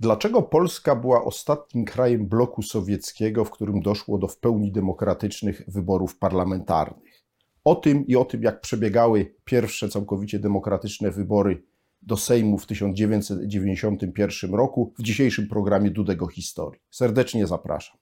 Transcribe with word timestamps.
Dlaczego 0.00 0.42
Polska 0.42 0.96
była 0.96 1.24
ostatnim 1.24 1.84
krajem 1.84 2.26
bloku 2.26 2.62
sowieckiego, 2.62 3.44
w 3.44 3.50
którym 3.50 3.80
doszło 3.80 4.18
do 4.18 4.28
w 4.28 4.38
pełni 4.38 4.72
demokratycznych 4.72 5.62
wyborów 5.68 6.18
parlamentarnych? 6.18 7.24
O 7.64 7.74
tym 7.74 8.06
i 8.06 8.16
o 8.16 8.24
tym, 8.24 8.42
jak 8.42 8.60
przebiegały 8.60 9.34
pierwsze 9.44 9.88
całkowicie 9.88 10.38
demokratyczne 10.38 11.10
wybory 11.10 11.62
do 12.02 12.16
Sejmu 12.16 12.58
w 12.58 12.66
1991 12.66 14.54
roku, 14.54 14.92
w 14.98 15.02
dzisiejszym 15.02 15.48
programie 15.48 15.90
Dudego 15.90 16.26
Historii. 16.26 16.80
Serdecznie 16.90 17.46
zapraszam. 17.46 17.96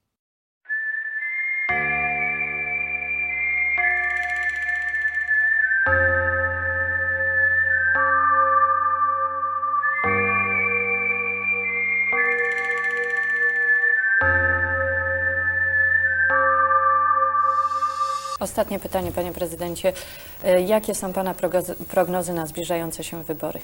Ostatnie 18.45 18.79
pytanie, 18.79 19.11
panie 19.11 19.31
prezydencie. 19.31 19.93
E, 20.43 20.61
jakie 20.61 20.95
są 20.95 21.13
pana 21.13 21.35
prognozy 21.89 22.33
na 22.33 22.47
zbliżające 22.47 23.03
się 23.03 23.23
wybory? 23.23 23.59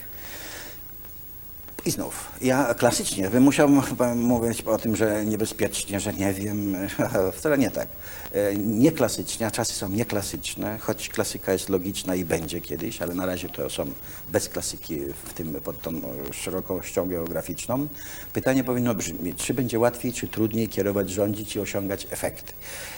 I 1.86 1.92
znów, 1.92 2.32
ja 2.42 2.74
klasycznie 2.74 3.30
bym 3.30 3.44
musiał 3.44 3.70
mówić 4.16 4.62
o 4.62 4.78
tym, 4.78 4.96
że 4.96 5.26
niebezpiecznie, 5.26 6.00
że 6.00 6.14
nie 6.14 6.34
wiem, 6.34 6.76
wcale 7.38 7.58
nie 7.58 7.72
tak. 7.72 7.88
E, 8.32 8.56
nieklasycznie, 8.56 9.48
a 9.48 9.52
czasy 9.52 9.74
są 9.74 9.90
nieklasyczne, 9.90 10.78
choć 10.78 11.10
klasyka 11.10 11.54
jest 11.54 11.70
logiczna 11.70 12.16
i 12.16 12.26
będzie 12.26 12.62
kiedyś, 12.62 13.02
ale 13.02 13.16
na 13.16 13.26
razie 13.26 13.50
to 13.50 13.70
są 13.70 13.86
bez 14.32 14.50
klasyki 14.50 15.00
w 15.26 15.34
tym, 15.34 15.54
pod 15.54 15.82
tą 15.82 16.02
szerokością 16.32 17.10
geograficzną. 17.10 17.88
Pytanie 18.34 18.64
powinno 18.64 18.96
brzmieć, 18.96 19.38
czy 19.38 19.54
będzie 19.54 19.80
łatwiej, 19.80 20.14
czy 20.14 20.28
trudniej 20.28 20.68
kierować, 20.68 21.10
rządzić 21.10 21.56
i 21.56 21.60
osiągać 21.60 22.08
efekty. 22.12 22.54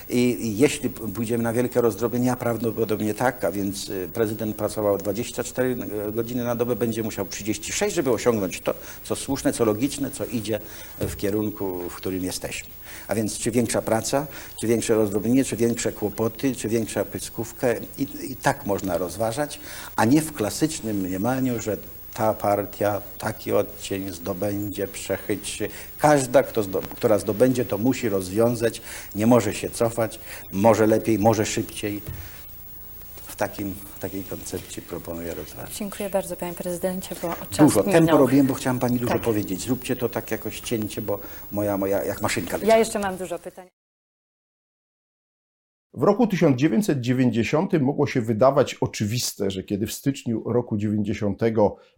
I, 0.10 0.54
jeśli 0.58 0.90
pójdziemy 0.90 1.44
na 1.44 1.54
wielkie 1.54 1.82
rozdrobienia, 1.82 2.36
prawdopodobnie 2.36 3.14
tak, 3.14 3.44
a 3.44 3.52
więc 3.52 3.90
y, 3.90 4.10
prezydent 4.14 4.56
pracował 4.56 4.98
24 4.98 5.76
godziny 6.12 6.44
na 6.44 6.56
dobę, 6.56 6.76
będzie 6.76 7.04
musiał 7.04 7.26
36, 7.26 7.96
żeby 7.96 8.12
osiągnąć 8.12 8.62
to, 8.62 8.73
co 9.04 9.16
słuszne, 9.16 9.54
co 9.54 9.66
logiczne, 9.66 10.12
co 10.12 10.26
idzie 10.26 10.60
w 11.00 11.16
kierunku, 11.16 11.90
w 11.90 11.96
którym 11.96 12.24
jesteśmy. 12.24 12.70
A 13.08 13.16
więc 13.16 13.38
czy 13.38 13.52
większa 13.52 13.82
praca, 13.82 14.28
czy 14.62 14.68
większe 14.68 14.96
rozdrobnienie, 14.96 15.46
czy 15.46 15.56
większe 15.56 15.92
kłopoty, 15.92 16.56
czy 16.56 16.70
większa 16.70 17.06
pyskówkę 17.06 17.76
i, 17.98 18.32
i 18.32 18.36
tak 18.36 18.66
można 18.66 18.98
rozważać, 18.98 19.60
a 19.96 20.06
nie 20.06 20.22
w 20.22 20.34
klasycznym 20.34 20.98
mniemaniu, 20.98 21.62
że 21.62 21.78
ta 22.14 22.34
partia 22.34 23.02
taki 23.18 23.52
odcień 23.52 24.14
zdobędzie, 24.14 24.88
przechytrzy. 24.88 25.68
Każda, 25.98 26.44
kto 26.44 26.64
zdo, 26.64 26.82
która 26.82 27.20
zdobędzie, 27.20 27.66
to 27.66 27.78
musi 27.78 28.10
rozwiązać, 28.10 28.82
nie 29.16 29.28
może 29.28 29.54
się 29.54 29.70
cofać, 29.70 30.20
może 30.52 30.88
lepiej, 30.88 31.20
może 31.20 31.46
szybciej 31.46 32.02
w, 33.34 33.36
takim, 33.36 33.74
w 33.96 34.00
takiej 34.00 34.24
koncepcji 34.24 34.82
proponuję 34.82 35.34
rozważyć. 35.34 35.78
Dziękuję 35.78 36.10
bardzo 36.10 36.36
panie 36.36 36.54
prezydencie, 36.54 37.16
bo 37.22 37.36
czas 37.50 37.58
Dużo. 37.58 37.84
minął. 37.84 37.94
Tempo 37.94 38.18
robiłem, 38.18 38.48
bo 38.48 38.54
chciałam 38.54 38.80
pani 38.80 39.00
dużo 39.00 39.14
Tak. 39.14 39.22
powiedzieć. 39.22 39.62
Zróbcie 39.62 39.96
to 39.96 40.10
tak 40.10 40.32
jakoś 40.32 40.60
cięcie, 40.60 41.02
bo 41.02 41.20
moja, 41.52 41.78
moja 41.78 42.04
jak 42.04 42.22
maszynka 42.22 42.58
leci. 42.58 42.70
Ja 42.70 42.78
jeszcze 42.78 43.00
mam 43.00 43.18
dużo 43.18 43.40
pytań. 43.40 43.68
W 45.94 46.04
roku 46.04 46.28
1990 46.28 47.82
mogło 47.82 48.08
się 48.08 48.22
wydawać 48.22 48.76
oczywiste, 48.76 49.52
że 49.52 49.64
kiedy 49.64 49.88
w 49.88 49.94
styczniu 49.94 50.44
roku 50.46 50.78
90 50.78 51.42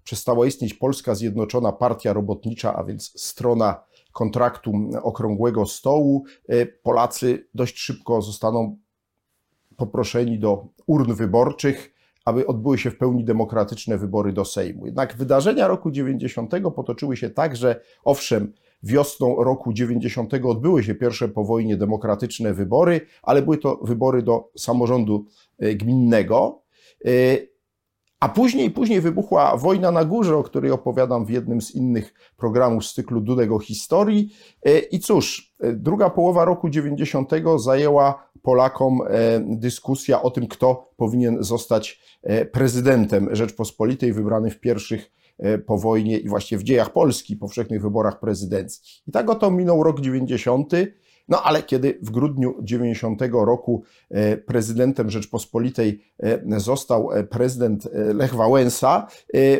przestała 0.03 0.45
istnieć 0.45 0.73
Polska 0.73 1.15
Zjednoczona 1.15 1.71
Partia 1.71 2.13
Robotnicza, 2.13 2.75
a 2.75 2.83
więc 2.83 3.21
strona 3.21 3.83
kontraktu 4.11 4.73
Okrągłego 5.03 5.65
Stołu, 5.65 6.23
e, 6.47 6.65
Polacy 6.65 7.47
dość 7.53 7.77
szybko 7.77 8.21
zostaną 8.21 8.77
poproszeni 9.77 10.39
do 10.39 10.67
urn 10.87 11.13
wyborczych, 11.13 11.93
aby 12.25 12.47
odbyły 12.47 12.77
się 12.77 12.91
w 12.91 12.97
pełni 12.97 13.23
demokratyczne 13.23 13.97
wybory 13.97 14.33
do 14.33 14.45
Sejmu. 14.45 14.85
Jednak 14.85 15.15
wydarzenia 15.15 15.67
roku 15.67 15.91
90 15.91 16.51
potoczyły 16.75 17.17
się 17.17 17.29
tak, 17.29 17.55
że 17.55 17.81
owszem, 18.03 18.53
wiosną 18.83 19.43
roku 19.43 19.73
90 19.73 20.33
odbyły 20.33 20.83
się 20.83 20.95
pierwsze 20.95 21.27
po 21.27 21.43
wojnie 21.43 21.77
demokratyczne 21.77 22.53
wybory, 22.53 23.01
ale 23.23 23.41
były 23.41 23.57
to 23.57 23.79
wybory 23.83 24.21
do 24.21 24.51
samorządu 24.57 25.25
e, 25.59 25.75
gminnego. 25.75 26.61
A 28.25 28.29
później, 28.29 28.71
później 28.71 29.01
wybuchła 29.01 29.57
wojna 29.57 29.91
na 29.91 30.05
górze, 30.05 30.37
o 30.37 30.43
której 30.43 30.71
opowiadam 30.71 31.25
w 31.25 31.29
jednym 31.29 31.61
z 31.61 31.75
innych 31.75 32.13
programów 32.37 32.85
z 32.85 32.93
cyklu 32.93 33.21
Dudego 33.21 33.59
Historii. 33.59 34.33
E, 34.65 34.79
I 34.79 34.99
cóż, 34.99 35.55
e, 35.59 35.73
druga 35.73 36.09
połowa 36.09 36.45
roku 36.45 36.69
90 36.69 37.31
zajęła 37.57 38.29
Polakom 38.41 39.01
e, 39.01 39.07
dyskusja 39.39 40.21
o 40.21 40.31
tym, 40.31 40.47
kto 40.47 40.89
powinien 40.97 41.43
zostać 41.43 41.99
prezydentem 42.51 43.35
Rzeczpospolitej, 43.35 44.13
wybrany 44.13 44.51
w 44.51 44.59
pierwszych 44.59 45.11
po 45.65 45.77
wojnie 45.77 46.17
i 46.17 46.29
właściwie 46.29 46.59
w 46.59 46.63
dziejach 46.63 46.93
Polski 46.93 47.35
powszechnych 47.35 47.81
wyborach 47.81 48.19
prezydenckich. 48.19 49.07
I 49.07 49.11
tak 49.11 49.29
oto 49.29 49.51
minął 49.51 49.83
rok 49.83 50.01
90. 50.01 50.73
No 51.27 51.43
ale 51.43 51.63
kiedy 51.63 51.99
w 52.01 52.11
grudniu 52.11 52.55
90 52.61 53.21
roku 53.31 53.83
e, 54.09 54.37
prezydentem 54.37 55.09
Rzeczpospolitej 55.09 56.01
e, 56.19 56.59
został 56.59 57.11
e, 57.11 57.23
prezydent 57.23 57.87
Lech 57.93 58.35
Wałęsa, 58.35 59.07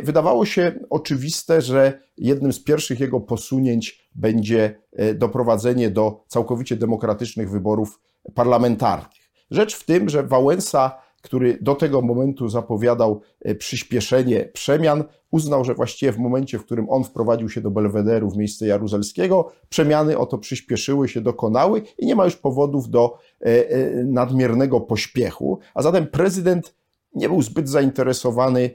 wydawało 0.04 0.46
się 0.46 0.80
oczywiste, 0.90 1.62
że 1.62 2.00
jednym 2.18 2.54
z 2.54 2.64
pierwszych 2.64 3.00
jego 3.00 3.20
posunięć 3.20 4.10
będzie 4.16 4.82
doprowadzenie 5.16 5.90
do 5.90 6.24
całkowicie 6.28 6.76
demokratycznych 6.76 7.50
wyborów 7.50 8.00
parlamentarnych. 8.34 9.26
Rzecz 9.52 9.76
w 9.76 9.86
tym, 9.86 10.10
że 10.10 10.24
Wałęsa, 10.24 10.98
który 11.26 11.58
do 11.62 11.76
tego 11.76 12.02
momentu 12.02 12.50
zapowiadał 12.50 13.22
e, 13.42 13.56
przyspieszenie 13.56 14.50
przemian, 14.54 15.04
uznał, 15.32 15.66
że 15.66 15.74
właściwie 15.74 16.12
w 16.12 16.18
momencie, 16.18 16.60
w 16.60 16.66
którym 16.66 16.90
on 16.90 17.04
wprowadził 17.04 17.50
się 17.50 17.62
do 17.62 17.72
Belwederu 17.72 18.30
w 18.30 18.38
miejsce 18.38 18.68
Jaruzelskiego, 18.68 19.52
przemiany 19.70 20.18
oto 20.18 20.38
przyspieszyły 20.38 21.10
się, 21.10 21.22
dokonały 21.22 21.82
i 21.98 22.06
nie 22.06 22.16
ma 22.16 22.26
już 22.26 22.36
powodów 22.36 22.90
do 22.90 23.18
e, 23.42 23.70
e, 23.70 24.04
nadmiernego 24.04 24.82
pośpiechu. 24.82 25.60
A 25.74 25.82
zatem 25.82 26.08
prezydent 26.08 26.76
nie 27.16 27.30
był 27.30 27.42
zbyt 27.42 27.70
zainteresowany 27.70 28.70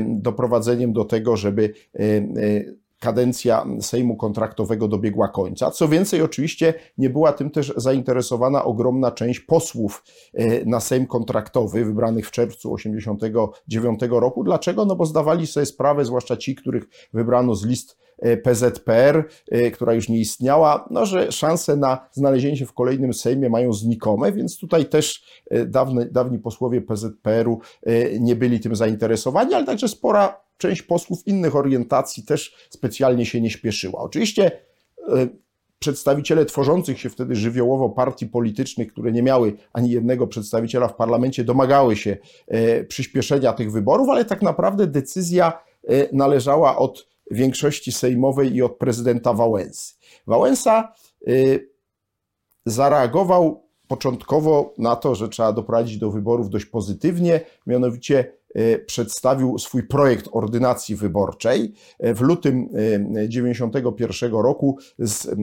doprowadzeniem 0.00 0.92
do 0.92 1.04
tego, 1.04 1.36
żeby 1.36 1.74
kadencja 3.04 3.66
Sejmu 3.80 4.16
kontraktowego 4.16 4.88
dobiegła 4.88 5.28
końca. 5.28 5.70
Co 5.70 5.88
więcej, 5.88 6.22
oczywiście 6.22 6.74
nie 6.98 7.10
była 7.10 7.32
tym 7.32 7.50
też 7.50 7.72
zainteresowana 7.76 8.64
ogromna 8.64 9.10
część 9.10 9.40
posłów 9.40 10.04
e, 10.34 10.64
na 10.64 10.80
Sejm 10.80 11.06
kontraktowy, 11.06 11.84
wybranych 11.84 12.28
w 12.28 12.30
czerwcu 12.30 12.76
1989 12.76 14.20
roku. 14.20 14.44
Dlaczego? 14.44 14.84
No 14.84 14.96
bo 14.96 15.06
zdawali 15.06 15.46
sobie 15.46 15.66
sprawę, 15.66 16.04
zwłaszcza 16.04 16.36
ci, 16.36 16.54
których 16.54 16.84
wybrano 17.12 17.54
z 17.54 17.66
list 17.66 17.96
PZPR, 18.42 19.24
e, 19.50 19.70
która 19.70 19.94
już 19.94 20.08
nie 20.08 20.20
istniała, 20.20 20.88
no, 20.90 21.06
że 21.06 21.32
szanse 21.32 21.76
na 21.76 22.08
znalezienie 22.12 22.56
się 22.56 22.66
w 22.66 22.72
kolejnym 22.72 23.14
Sejmie 23.14 23.50
mają 23.50 23.72
znikome, 23.72 24.32
więc 24.32 24.58
tutaj 24.58 24.86
też 24.86 25.24
dawne, 25.66 26.06
dawni 26.06 26.38
posłowie 26.38 26.82
PZPR-u 26.82 27.60
nie 28.20 28.36
byli 28.36 28.60
tym 28.60 28.76
zainteresowani, 28.76 29.54
ale 29.54 29.66
także 29.66 29.88
spora 29.88 30.40
część 30.58 30.82
posłów 30.82 31.26
innych 31.26 31.56
orientacji 31.56 32.24
też 32.24 32.68
specjalnie 32.70 33.26
się 33.26 33.40
nie 33.40 33.50
śpieszyła. 33.50 34.00
Oczywiście 34.00 34.50
przedstawiciele 35.78 36.44
tworzących 36.44 37.00
się 37.00 37.10
wtedy 37.10 37.36
żywiołowo 37.36 37.90
partii 37.90 38.26
politycznych, 38.26 38.92
które 38.92 39.12
nie 39.12 39.22
miały 39.22 39.56
ani 39.72 39.90
jednego 39.90 40.26
przedstawiciela 40.26 40.88
w 40.88 40.96
parlamencie, 40.96 41.44
domagały 41.44 41.96
się 41.96 42.16
przyspieszenia 42.88 43.52
tych 43.52 43.72
wyborów, 43.72 44.08
ale 44.08 44.24
tak 44.24 44.42
naprawdę 44.42 44.86
decyzja 44.86 45.62
należała 46.12 46.76
od 46.76 47.13
większości 47.30 47.92
sejmowej 47.92 48.54
i 48.54 48.62
od 48.62 48.76
prezydenta 48.76 49.32
Wałęsy. 49.32 49.94
Wałęsa 50.26 50.92
e, 51.26 51.30
zareagował 52.66 53.64
początkowo 53.88 54.74
na 54.78 54.96
to, 54.96 55.14
że 55.14 55.28
trzeba 55.28 55.52
doprowadzić 55.52 55.98
do 55.98 56.10
wyborów 56.10 56.50
dość 56.50 56.66
pozytywnie, 56.66 57.40
mianowicie 57.66 58.32
e, 58.54 58.78
przedstawił 58.78 59.58
swój 59.58 59.82
projekt 59.82 60.28
ordynacji 60.32 60.96
wyborczej. 60.96 61.74
W 62.00 62.20
lutym 62.20 62.68
1991 62.68 64.32
roku 64.32 64.78
z 64.98 65.34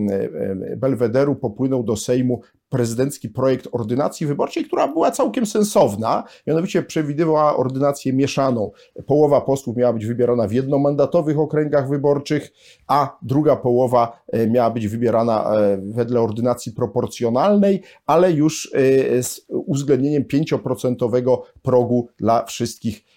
Belwederu 0.78 1.36
popłynął 1.36 1.84
do 1.84 1.98
Sejmu 1.98 2.42
prezydencki 2.72 3.30
projekt 3.30 3.68
ordynacji 3.72 4.28
wyborczej, 4.28 4.66
która 4.66 4.88
była 4.88 5.12
całkiem 5.12 5.46
sensowna, 5.46 6.24
mianowicie 6.48 6.84
przewidywała 6.84 7.56
ordynację 7.58 8.14
mieszaną. 8.14 8.72
Połowa 9.06 9.42
posłów 9.42 9.78
miała 9.78 9.94
być 9.94 10.06
wybierana 10.06 10.48
w 10.48 10.52
jednomandatowych 10.52 11.40
okręgach 11.40 11.90
wyborczych, 11.90 12.52
a 12.88 13.18
druga 13.22 13.56
połowa 13.56 14.24
e, 14.28 14.48
miała 14.48 14.70
być 14.70 14.88
wybierana 14.88 15.56
e, 15.56 15.78
wedle 15.78 16.22
ordynacji 16.22 16.72
proporcjonalnej, 16.72 17.82
ale 18.06 18.32
już 18.32 18.72
e, 18.74 19.24
z 19.24 19.46
uwzględnieniem 19.50 20.24
5% 20.24 21.38
progu 21.62 22.08
dla 22.18 22.46
wszystkich 22.46 23.11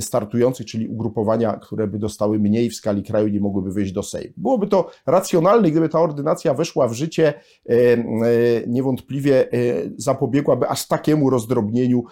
startujących, 0.00 0.66
czyli 0.66 0.88
ugrupowania, 0.88 1.52
które 1.52 1.86
by 1.86 1.98
dostały 1.98 2.38
mniej 2.38 2.70
w 2.70 2.74
skali 2.74 3.02
kraju, 3.02 3.28
nie 3.28 3.40
mogłyby 3.40 3.72
wyjść 3.72 3.92
do 3.92 4.02
Sejmu. 4.02 4.34
Byłoby 4.36 4.66
to 4.66 4.90
racjonalne, 5.06 5.70
gdyby 5.70 5.88
ta 5.88 6.00
ordynacja 6.00 6.54
weszła 6.54 6.88
w 6.88 6.92
życie, 6.92 7.34
niewątpliwie 8.66 9.48
zapobiegłaby 9.96 10.68
aż 10.68 10.88
takiemu 10.88 11.30
rozdrobnieniu 11.30 12.04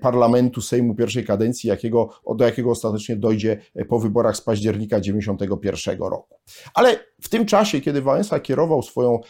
parlamentu 0.00 0.60
Sejmu 0.60 0.94
pierwszej 0.94 1.24
kadencji, 1.24 1.68
jakiego, 1.68 2.08
do 2.36 2.44
jakiego 2.44 2.70
ostatecznie 2.70 3.16
dojdzie 3.16 3.58
po 3.88 3.98
wyborach 3.98 4.36
z 4.36 4.40
października 4.40 5.00
91 5.00 5.98
roku. 5.98 6.36
Ale 6.74 6.98
w 7.20 7.28
tym 7.28 7.46
czasie, 7.46 7.80
kiedy 7.80 8.02
Wałęsa 8.02 8.40
kierował 8.40 8.82
swoją 8.82 9.20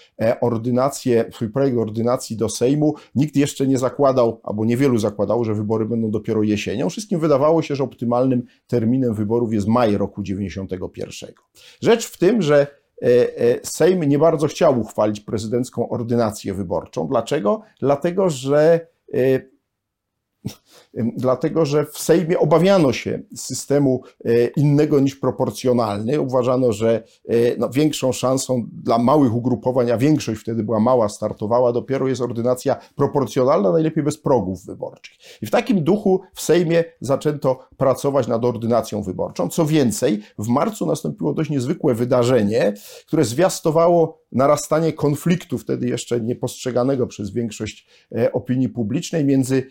ordynację, 0.40 1.24
swój 1.32 1.48
projekt 1.48 1.78
ordynacji 1.78 2.36
do 2.36 2.48
Sejmu, 2.48 2.94
nikt 3.14 3.36
jeszcze 3.36 3.66
nie 3.66 3.78
zakładał, 3.78 4.40
albo 4.42 4.64
niewielu 4.64 4.98
zakładało, 4.98 5.44
że 5.44 5.54
wybory 5.54 5.86
będą 5.86 6.10
dopiero 6.10 6.42
jesienią. 6.42 6.90
Wszystkim 6.90 7.20
wydawało 7.20 7.62
się, 7.62 7.76
że 7.76 7.84
optymalnym 7.84 8.42
terminem 8.66 9.14
wyborów 9.14 9.52
jest 9.52 9.68
maj 9.68 9.96
roku 9.96 10.22
91. 10.22 11.34
Rzecz 11.80 12.06
w 12.06 12.18
tym, 12.18 12.42
że 12.42 12.66
e, 13.02 13.06
e, 13.06 13.60
Sejm 13.62 14.04
nie 14.04 14.18
bardzo 14.18 14.46
chciał 14.46 14.80
uchwalić 14.80 15.20
prezydencką 15.20 15.88
ordynację 15.88 16.54
wyborczą. 16.54 17.06
Dlaczego? 17.08 17.62
Dlatego, 17.80 18.30
że 18.30 18.86
e, 19.14 19.18
dlatego 21.16 21.66
że 21.66 21.86
w 21.86 21.98
Sejmie 21.98 22.38
obawiano 22.38 22.92
się 22.92 23.22
systemu 23.36 24.02
e, 24.24 24.46
innego 24.46 25.00
niż 25.00 25.16
proporcjonalny. 25.16 26.20
Uważano, 26.20 26.72
że 26.72 27.02
e, 27.28 27.34
no, 27.58 27.70
większą 27.70 28.12
szansą 28.12 28.66
dla 28.72 28.98
małych 28.98 29.34
ugrupowań, 29.34 29.90
a 29.90 29.96
większość 29.96 30.40
wtedy 30.40 30.64
była 30.64 30.80
mała, 30.80 31.08
startowała, 31.08 31.72
dopiero 31.72 32.08
jest 32.08 32.20
ordynacja 32.20 32.76
proporcjonalna, 32.96 33.72
najlepiej 33.72 34.04
bez 34.04 34.18
progów 34.18 34.66
wyborczych. 34.66 35.14
I 35.42 35.46
w 35.46 35.50
takim 35.50 35.84
duchu 35.84 36.20
w 36.34 36.40
Sejmie 36.40 36.84
zaczęto 37.00 37.58
pracować 37.76 38.26
nad 38.26 38.44
ordynacją 38.44 39.02
wyborczą. 39.02 39.48
Co 39.48 39.66
więcej, 39.66 40.22
w 40.38 40.48
marcu 40.48 40.86
nastąpiło 40.86 41.34
dość 41.34 41.50
niezwykłe 41.50 41.94
wydarzenie, 41.94 42.74
które 43.06 43.24
zwiastowało 43.24 44.19
narastanie 44.32 44.92
konfliktu, 44.92 45.58
wtedy 45.58 45.88
jeszcze 45.88 46.20
niepostrzeganego 46.20 47.06
przez 47.06 47.30
większość 47.30 47.86
e, 48.16 48.32
opinii 48.32 48.68
publicznej, 48.68 49.24
między 49.24 49.66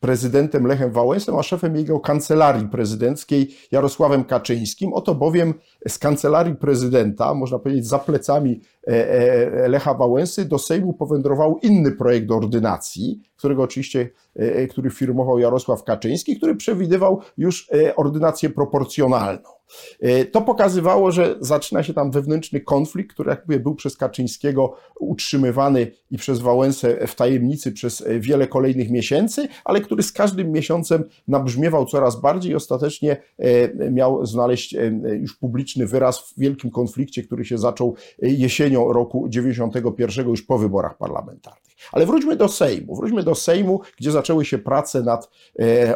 prezydentem 0.00 0.66
Lechem 0.66 0.90
Wałęsą, 0.90 1.38
a 1.38 1.42
szefem 1.42 1.76
jego 1.76 2.00
kancelarii 2.00 2.68
prezydenckiej 2.68 3.56
Jarosławem 3.72 4.24
Kaczyńskim. 4.24 4.92
Oto 4.92 5.14
bowiem 5.14 5.54
z 5.88 5.98
kancelarii 5.98 6.54
prezydenta, 6.54 7.34
można 7.34 7.58
powiedzieć 7.58 7.86
za 7.86 7.98
plecami 7.98 8.60
e, 8.88 9.10
e, 9.10 9.68
Lecha 9.68 9.94
Wałęsy, 9.94 10.44
do 10.44 10.58
Sejmu 10.58 10.92
powędrował 10.92 11.58
inny 11.62 11.92
projekt 11.92 12.30
ordynacji, 12.30 13.20
którego 13.36 13.62
oczywiście, 13.62 14.10
e, 14.34 14.66
który 14.66 14.90
firmował 14.90 15.38
Jarosław 15.38 15.84
Kaczyński, 15.84 16.36
który 16.36 16.54
przewidywał 16.54 17.20
już 17.38 17.70
ordynację 17.96 18.50
proporcjonalną. 18.50 19.55
E, 20.00 20.24
to 20.24 20.42
pokazywało, 20.42 21.10
że 21.10 21.36
zaczyna 21.40 21.82
się 21.82 21.94
tam 21.94 22.10
wewnętrzny 22.10 22.60
konflikt, 22.60 23.12
który 23.12 23.30
jakby 23.30 23.60
był 23.60 23.74
przez 23.74 23.96
Kaczyńskiego 23.96 24.76
utrzymywany 25.00 25.92
i 26.10 26.18
przez 26.18 26.40
Wałęsę 26.40 27.06
w 27.06 27.14
tajemnicy 27.14 27.72
przez 27.72 28.04
wiele 28.20 28.46
kolejnych 28.46 28.90
miesięcy, 28.90 29.48
ale 29.64 29.80
który 29.80 30.02
z 30.02 30.12
każdym 30.12 30.52
miesiącem 30.52 31.04
nabrzmiewał 31.28 31.86
coraz 31.86 32.20
bardziej 32.20 32.52
i 32.52 32.54
ostatecznie 32.54 33.16
e, 33.38 33.90
miał 33.90 34.26
znaleźć 34.26 34.74
e, 34.74 34.90
już 35.20 35.36
publiczny 35.36 35.86
wyraz 35.86 36.20
w 36.20 36.38
wielkim 36.38 36.70
konflikcie, 36.70 37.22
który 37.22 37.44
się 37.44 37.58
zaczął 37.58 37.94
jesienią 38.22 38.92
roku 38.92 39.28
91 39.28 40.28
już 40.28 40.42
po 40.42 40.58
wyborach 40.58 40.98
parlamentarnych. 40.98 41.76
Ale 41.92 42.06
wróćmy 42.06 42.36
do 42.36 42.48
Sejmu. 42.48 42.96
Wróćmy 42.96 43.22
do 43.22 43.34
Sejmu, 43.34 43.80
gdzie 43.98 44.10
zaczęły 44.10 44.44
się 44.44 44.58
prace 44.58 45.02
nad 45.02 45.30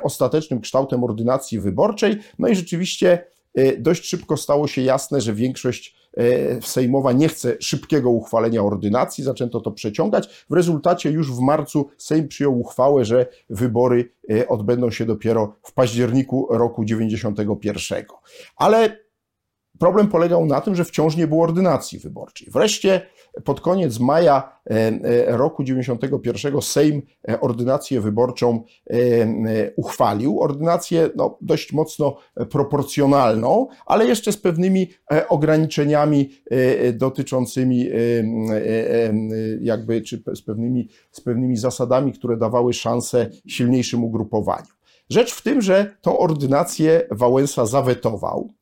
ostatecznym 0.03 0.61
kształtem 0.61 1.05
ordynacji 1.05 1.61
wyborczej. 1.61 2.17
No 2.39 2.49
i 2.49 2.55
rzeczywiście 2.55 3.11
E, 3.11 3.40
dość 3.79 4.05
szybko 4.05 4.37
stało 4.37 4.69
się 4.69 4.83
jasne, 4.83 5.21
że 5.21 5.35
większość 5.35 5.97
e, 6.17 6.63
sejmowa 6.63 7.13
nie 7.13 7.29
chce 7.29 7.57
szybkiego 7.61 8.11
uchwalenia 8.11 8.63
ordynacji, 8.63 9.25
zaczęto 9.25 9.61
to 9.61 9.71
przeciągać. 9.71 10.45
W 10.51 10.53
rezultacie 10.53 11.11
już 11.11 11.33
w 11.33 11.41
marcu 11.41 11.89
Sejm 11.99 12.29
przyjął 12.29 12.61
uchwałę, 12.61 13.05
że 13.05 13.27
wybory 13.51 14.13
e, 14.31 14.49
odbędą 14.49 14.91
się 14.91 15.07
dopiero 15.07 15.57
w 15.63 15.73
październiku 15.73 16.47
roku 16.51 16.85
91. 16.85 18.05
Ale 18.57 18.97
problem 19.81 20.09
polegał 20.09 20.47
na 20.47 20.61
tym, 20.61 20.75
że 20.75 20.85
wciąż 20.85 21.17
nie 21.17 21.27
było 21.27 21.45
ordynacji 21.45 21.99
wyborczej. 21.99 22.49
Wreszcie 22.51 23.03
pod 23.45 23.61
koniec 23.61 23.99
maja 23.99 24.61
e, 24.71 24.75
e, 24.75 25.37
roku 25.37 25.65
91 25.65 26.63
Sejm 26.63 27.03
e, 27.29 27.41
ordynację 27.41 28.01
wyborczą 28.01 28.65
uchwalił. 29.77 30.41
Ordynację 30.41 31.11
no, 31.17 31.39
dość 31.41 31.73
mocno 31.73 32.17
proporcjonalną, 32.51 33.69
ale 33.87 34.07
jeszcze 34.07 34.33
z 34.33 34.37
pewnymi 34.37 34.91
ograniczeniami 35.29 36.31
dotyczącymi 36.93 37.89
jakby, 39.61 40.03
czy 40.03 40.23
z 40.35 40.43
pewnymi, 40.43 40.89
z 41.13 41.21
pewnymi 41.21 41.57
zasadami, 41.57 42.13
które 42.13 42.37
dawały 42.37 42.73
szansę 42.73 43.31
silniejszym 43.47 44.05
ugrupowaniu. 44.05 44.73
Rzecz 45.11 45.35
w 45.35 45.43
tym, 45.43 45.63
że 45.63 45.97
tą 46.01 46.19
ordynację 46.19 47.03
Wałęsa 47.11 47.67
zawetował. 47.67 48.55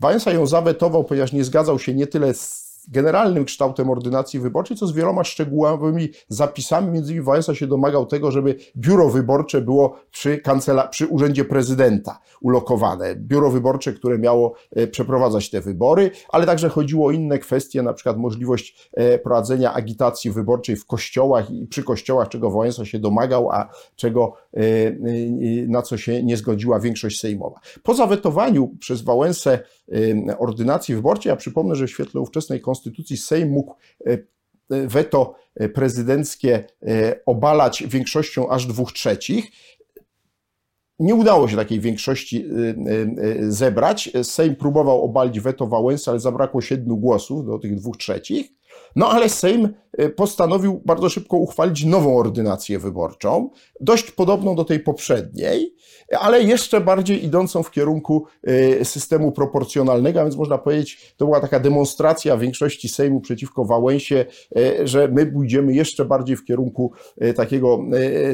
Wałęsa 0.00 0.32
ją 0.32 0.46
zawetował, 0.46 1.04
ponieważ 1.04 1.32
nie 1.32 1.44
zgadzał 1.44 1.78
się 1.78 1.94
nie 1.94 2.06
tyle 2.06 2.34
z 2.34 2.70
generalnym 2.88 3.44
kształtem 3.44 3.90
ordynacji 3.90 4.40
wyborczej, 4.40 4.76
co 4.76 4.86
z 4.86 4.92
wieloma 4.92 5.24
szczegółowymi 5.24 6.08
zapisami. 6.28 6.90
Między 6.90 7.12
innymi 7.12 7.26
Wałęsa 7.26 7.54
się 7.54 7.66
domagał 7.66 8.06
tego, 8.06 8.30
żeby 8.30 8.56
biuro 8.76 9.08
wyborcze 9.08 9.60
było 9.60 9.96
przy, 10.10 10.38
kancela- 10.38 10.88
przy 10.88 11.06
urzędzie 11.06 11.44
prezydenta 11.44 12.18
ulokowane. 12.40 13.16
Biuro 13.16 13.50
wyborcze, 13.50 13.92
które 13.92 14.18
miało 14.18 14.54
e, 14.70 14.86
przeprowadzać 14.86 15.50
te 15.50 15.60
wybory, 15.60 16.10
ale 16.28 16.46
także 16.46 16.68
chodziło 16.68 17.06
o 17.06 17.10
inne 17.10 17.38
kwestie, 17.38 17.82
na 17.82 17.92
przykład 17.92 18.16
możliwość 18.16 18.90
e, 18.94 19.18
prowadzenia 19.18 19.74
agitacji 19.74 20.30
wyborczej 20.30 20.76
w 20.76 20.86
kościołach 20.86 21.50
i 21.50 21.66
przy 21.66 21.82
kościołach, 21.82 22.28
czego 22.28 22.50
Wałęsa 22.50 22.84
się 22.84 22.98
domagał, 22.98 23.50
a 23.50 23.68
czego, 23.96 24.32
na 25.68 25.82
co 25.82 25.96
się 25.96 26.22
nie 26.22 26.36
zgodziła 26.36 26.80
większość 26.80 27.20
sejmowa. 27.20 27.60
Po 27.82 27.94
zawetowaniu 27.94 28.76
przez 28.78 29.02
Wałęsę 29.02 29.58
ordynacji 30.38 30.94
wyborczej, 30.94 31.30
ja 31.30 31.36
przypomnę, 31.36 31.74
że 31.74 31.86
w 31.86 31.90
świetle 31.90 32.20
ówczesnej 32.20 32.60
konstytucji 32.60 33.16
Sejm 33.16 33.50
mógł 33.50 33.74
weto 34.70 35.34
prezydenckie 35.74 36.64
obalać 37.26 37.84
większością 37.86 38.48
aż 38.48 38.66
dwóch 38.66 38.92
trzecich. 38.92 39.50
Nie 40.98 41.14
udało 41.14 41.48
się 41.48 41.56
takiej 41.56 41.80
większości 41.80 42.46
zebrać. 43.40 44.10
Sejm 44.22 44.56
próbował 44.56 45.02
obalić 45.02 45.40
weto 45.40 45.66
Wałęsy, 45.66 46.10
ale 46.10 46.20
zabrakło 46.20 46.60
siedmiu 46.60 46.96
głosów 46.96 47.46
do 47.46 47.58
tych 47.58 47.74
dwóch 47.74 47.96
trzecich. 47.96 48.52
No 48.96 49.10
ale 49.10 49.28
Sejm 49.28 49.68
postanowił 50.16 50.82
bardzo 50.84 51.08
szybko 51.08 51.36
uchwalić 51.36 51.84
nową 51.84 52.16
ordynację 52.16 52.78
wyborczą, 52.78 53.50
dość 53.80 54.10
podobną 54.10 54.54
do 54.54 54.64
tej 54.64 54.80
poprzedniej, 54.80 55.74
ale 56.20 56.42
jeszcze 56.42 56.80
bardziej 56.80 57.24
idącą 57.24 57.62
w 57.62 57.70
kierunku 57.70 58.24
y, 58.48 58.84
systemu 58.84 59.32
proporcjonalnego, 59.32 60.20
a 60.20 60.24
więc 60.24 60.36
można 60.36 60.58
powiedzieć, 60.58 61.14
to 61.16 61.24
była 61.24 61.40
taka 61.40 61.60
demonstracja 61.60 62.36
większości 62.36 62.88
Sejmu 62.88 63.20
przeciwko 63.20 63.64
Wałęsie, 63.64 64.24
y, 64.56 64.88
że 64.88 65.08
my 65.08 65.26
pójdziemy 65.26 65.74
jeszcze 65.74 66.04
bardziej 66.04 66.36
w 66.36 66.44
kierunku 66.44 66.92
y, 67.22 67.34
takiego 67.34 67.78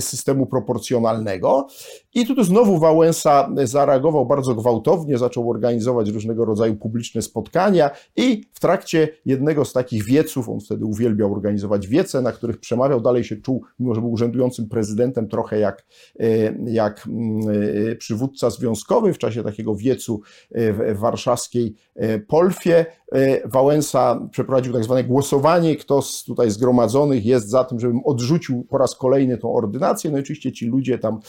systemu 0.00 0.46
proporcjonalnego. 0.46 1.66
I 2.14 2.26
tu 2.26 2.44
znowu 2.44 2.78
Wałęsa 2.78 3.50
zareagował 3.64 4.26
bardzo 4.26 4.54
gwałtownie, 4.54 5.18
zaczął 5.18 5.50
organizować 5.50 6.08
różnego 6.08 6.44
rodzaju 6.44 6.76
publiczne 6.76 7.22
spotkania 7.22 7.90
i 8.16 8.44
w 8.52 8.60
trakcie 8.60 9.08
jednego 9.24 9.64
z 9.64 9.72
takich 9.72 10.04
wieców, 10.04 10.48
on 10.48 10.60
wtedy 10.60 10.84
uwielbiał 10.84 11.32
organizować 11.32 11.45
wiece, 11.88 12.22
na 12.22 12.32
których 12.32 12.60
przemawiał, 12.60 13.00
dalej 13.00 13.24
się 13.24 13.36
czuł, 13.36 13.64
mimo 13.78 13.94
że 13.94 14.00
był 14.00 14.12
urzędującym 14.12 14.68
prezydentem, 14.68 15.28
trochę 15.28 15.58
jak, 15.58 15.86
jak 16.64 17.06
mm, 17.06 17.36
Y, 17.76 17.96
przywódca 17.96 18.50
związkowy 18.50 19.12
w 19.12 19.18
czasie 19.18 19.42
takiego 19.42 19.76
wiecu 19.76 20.20
y, 20.56 20.72
w 20.72 20.98
warszawskiej 20.98 21.74
Polfie. 22.28 22.86
Wałęsa 23.44 24.28
przeprowadził 24.30 24.72
tak 24.72 24.84
zwane 24.84 25.04
głosowanie, 25.04 25.76
kto 25.76 26.02
z 26.02 26.24
tutaj 26.24 26.50
zgromadzonych 26.50 27.26
jest 27.26 27.48
za 27.48 27.64
tym, 27.64 27.80
żebym 27.80 28.00
odrzucił 28.04 28.64
po 28.64 28.78
raz 28.78 28.94
kolejny 28.94 29.38
tą 29.38 29.54
ordynację. 29.54 30.10
No 30.10 30.18
i 30.18 30.20
oczywiście 30.20 30.52
ci 30.52 30.66
ludzie 30.66 30.98
tam 30.98 31.20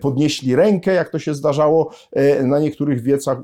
podnieśli 0.00 0.56
rękę, 0.56 0.94
jak 0.94 1.08
to 1.08 1.18
się 1.18 1.34
zdarzało 1.34 1.90
na 2.42 2.58
niektórych 2.58 3.02
wiecach 3.02 3.38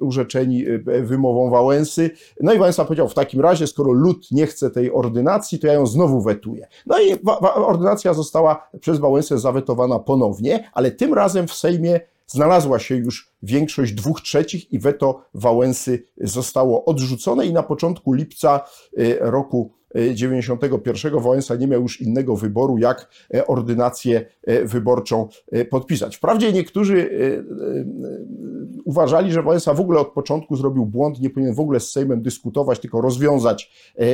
urzeczeni 0.00 0.64
wymową 1.02 1.50
Wałęsy. 1.50 2.10
No 2.40 2.52
i 2.52 2.58
Wałęsa 2.58 2.84
powiedział, 2.84 3.08
w 3.08 3.14
takim 3.14 3.40
razie, 3.40 3.66
skoro 3.66 3.92
lud 3.92 4.26
nie 4.30 4.46
chce 4.46 4.70
tej 4.70 4.92
ordynacji, 4.92 5.58
to 5.58 5.66
ja 5.66 5.72
ją 5.72 5.86
znowu 5.86 6.20
wetuję. 6.20 6.66
No 6.86 7.00
i 7.00 7.16
ordynacja 7.54 8.14
została 8.14 8.68
przez 8.80 8.98
Wałęsę 8.98 9.38
zawetowana 9.38 9.98
ponownie, 9.98 10.70
ale 10.72 10.90
tym 10.90 11.14
razem 11.14 11.48
w 11.48 11.54
Sejmie 11.54 12.00
znalazła 12.26 12.78
się 12.78 12.96
już 12.96 13.32
większość 13.42 13.92
dwóch 13.92 14.20
trzecich 14.20 14.72
i 14.72 14.78
weto 14.78 15.22
Wałęsy 15.34 16.04
zostało 16.20 16.84
odrzucone 16.84 17.46
i 17.46 17.52
na 17.52 17.62
początku 17.62 18.12
lipca 18.12 18.60
y, 18.98 19.18
roku 19.20 19.78
91 20.14 21.20
Wałęsa 21.20 21.56
nie 21.56 21.66
miał 21.66 21.82
już 21.82 22.00
innego 22.00 22.36
wyboru, 22.36 22.78
jak 22.78 23.08
e, 23.34 23.46
ordynację 23.46 24.26
e, 24.42 24.64
wyborczą 24.64 25.28
e, 25.52 25.64
podpisać. 25.64 26.16
Wprawdzie 26.16 26.52
niektórzy 26.52 27.08
uważali, 28.84 29.32
że 29.32 29.42
Wałęsa 29.42 29.74
w 29.74 29.80
ogóle 29.80 30.00
od 30.00 30.12
początku 30.12 30.56
zrobił 30.56 30.86
błąd, 30.86 31.20
nie 31.20 31.30
powinien 31.30 31.54
w 31.54 31.60
ogóle 31.60 31.80
z 31.80 31.92
Sejmem 31.92 32.22
dyskutować, 32.22 32.78
tylko 32.78 33.00
rozwiązać 33.00 33.72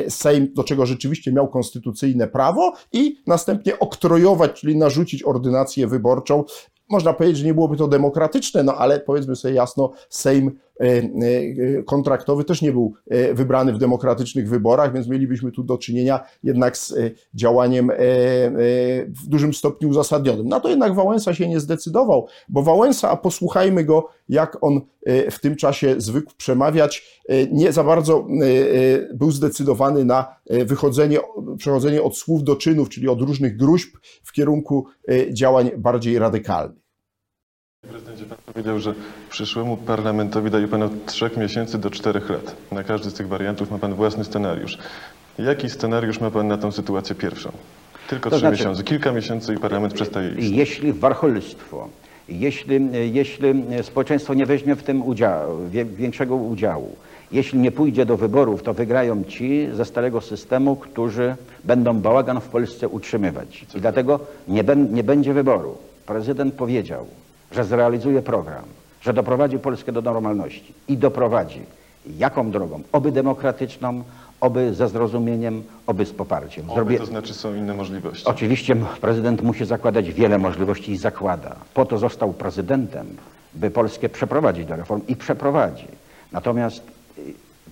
Sejm, 0.09 0.49
do 0.55 0.65
czego 0.65 0.87
rzeczywiście 0.87 1.33
miał 1.33 1.49
konstytucyjne 1.49 2.29
prawo 2.29 2.73
i 2.93 3.17
następnie 3.27 3.79
oktrojować, 3.79 4.61
czyli 4.61 4.77
narzucić 4.77 5.23
ordynację 5.23 5.87
wyborczą 5.87 6.45
można 6.91 7.13
powiedzieć, 7.13 7.39
że 7.39 7.47
nie 7.47 7.55
byłoby 7.55 7.77
to 7.77 7.89
demokratyczne, 7.89 8.63
no 8.63 8.75
ale 8.75 9.01
powiedzmy 9.15 9.37
sobie 9.37 9.55
jasno, 9.55 9.93
Sejm 10.09 10.51
e, 10.81 10.85
e, 10.85 11.83
kontraktowy 11.83 12.45
też 12.45 12.63
nie 12.63 12.73
był 12.73 12.95
e, 13.09 13.35
wybrany 13.35 13.73
w 13.73 13.79
demokratycznych 13.79 14.49
wyborach, 14.49 14.93
więc 14.93 15.09
mielibyśmy 15.09 15.53
tu 15.53 15.63
do 15.63 15.79
czynienia 15.79 16.21
jednak 16.43 16.77
z 16.77 16.95
działaniem 17.35 17.91
w 19.07 19.27
dużym 19.27 19.55
stopniu 19.55 19.89
uzasadnionym. 19.89 20.49
Na 20.49 20.61
to 20.61 20.69
jednak 20.69 20.95
Wałęsa 20.95 21.35
się 21.35 21.49
nie 21.49 21.61
zdecydował, 21.61 22.27
bo 22.49 22.63
Wałęsa, 22.63 23.11
a 23.11 23.17
posłuchajmy 23.17 23.85
go, 23.85 24.09
jak 24.29 24.59
on 24.61 24.81
w 25.31 25.41
tym 25.41 25.57
czasie 25.57 25.95
zwykł 25.99 26.33
przemawiać, 26.37 27.23
nie 27.53 27.73
za 27.73 27.85
bardzo 27.85 28.27
był 29.15 29.31
zdecydowany 29.31 30.05
na 30.05 30.37
wychodzenie, 30.65 31.19
przechodzenie 31.59 32.03
od 32.03 32.17
słów 32.17 32.45
do 32.45 32.57
czynów, 32.57 32.89
czyli 32.89 33.09
od 33.09 33.21
różnych 33.21 33.57
gruźb 33.57 33.97
w 34.25 34.33
kierunku 34.33 34.87
działań 35.33 35.71
bardziej 35.77 36.19
radykalnych. 36.19 36.84
Prezydencie, 37.91 38.25
pan 38.25 38.39
powiedział, 38.47 38.79
że 38.81 38.95
przyszłemu 39.31 39.77
parlamentowi 39.77 40.51
daje 40.51 40.69
pan 40.69 40.83
od 40.83 41.07
trzech 41.07 41.37
miesięcy 41.37 41.79
do 41.79 41.91
czterech 41.91 42.31
lat. 42.31 42.57
Na 42.73 42.85
każdy 42.85 43.11
z 43.11 43.15
tych 43.15 43.29
wariantów 43.29 43.71
ma 43.71 43.79
pan 43.79 43.95
własny 43.95 44.25
scenariusz. 44.25 44.79
Jaki 45.39 45.71
scenariusz 45.71 46.21
ma 46.21 46.31
pan 46.31 46.49
na 46.49 46.59
tą 46.59 46.73
sytuację 46.73 47.15
pierwszą? 47.15 47.53
Tylko 48.09 48.31
To 48.31 48.37
trzy 48.37 48.41
znaczy- 48.41 48.57
miesiące, 48.59 48.83
kilka 48.83 49.13
miesięcy 49.13 49.55
i 49.55 49.59
parlament 49.59 49.95
przestaje 49.95 50.29
istnieć. 50.29 50.51
Jeśli 50.51 50.93
warcholstwo, 50.93 51.89
jeśli, 52.29 52.81
jeśli 53.13 53.55
społeczeństwo 53.83 54.35
nie 54.35 54.47
weźmie 54.47 54.77
w 54.77 54.83
tym 54.83 55.03
udziału, 55.03 55.69
wie- 55.71 55.85
większego 55.85 56.37
udziału, 56.37 56.97
jeśli 57.33 57.59
nie 57.59 57.73
pójdzie 57.73 58.07
do 58.07 58.17
wyborów, 58.17 58.63
to 58.63 58.75
wygrają 58.75 59.25
ci 59.25 59.69
ze 59.73 59.85
starego 59.85 60.21
systemu, 60.21 60.77
którzy 60.77 61.37
będą 61.65 62.01
bałagan 62.01 62.41
w 62.41 62.49
Polsce 62.49 62.89
utrzymywać. 62.89 63.67
I 63.75 63.81
dlatego 63.81 64.21
nie, 64.49 64.65
ben, 64.65 64.95
nie 64.95 65.05
będzie 65.05 65.33
wyboru. 65.35 65.77
Prezydent 66.07 66.55
powiedział, 66.55 67.07
że 67.53 67.65
zrealizuje 67.65 68.23
program, 68.23 68.65
że 69.03 69.13
doprowadzi 69.13 69.59
Polskę 69.59 69.93
do 69.93 70.03
normalności. 70.03 70.73
I 70.89 70.97
doprowadzi. 70.97 71.61
Jaką 72.19 72.51
drogą? 72.51 72.83
Oby 72.93 73.13
demokratyczną, 73.13 74.03
oby 74.41 74.75
ze 74.75 74.89
zrozumieniem, 74.89 75.63
oby 75.87 76.07
z 76.07 76.13
poparciem. 76.13 76.65
Oby, 76.71 76.75
Zrobię- 76.81 76.99
to 76.99 77.07
znaczy 77.07 77.35
są 77.35 77.55
inne 77.55 77.75
możliwości. 77.75 78.25
Oczywiście 78.27 78.77
prezydent 79.01 79.43
musi 79.43 79.65
zakładać 79.65 80.13
wiele 80.13 80.39
możliwości 80.39 80.93
i 80.93 80.97
zakłada. 80.97 81.57
Po 81.75 81.85
to 81.85 81.99
został 81.99 82.33
prezydentem, 82.33 83.07
by 83.55 83.71
Polskę 83.71 84.09
przeprowadzić 84.09 84.67
do 84.67 84.77
reform 84.77 85.01
i 85.09 85.17
przeprowadzi. 85.17 85.87
Natomiast 86.33 86.83
y, 87.19 87.23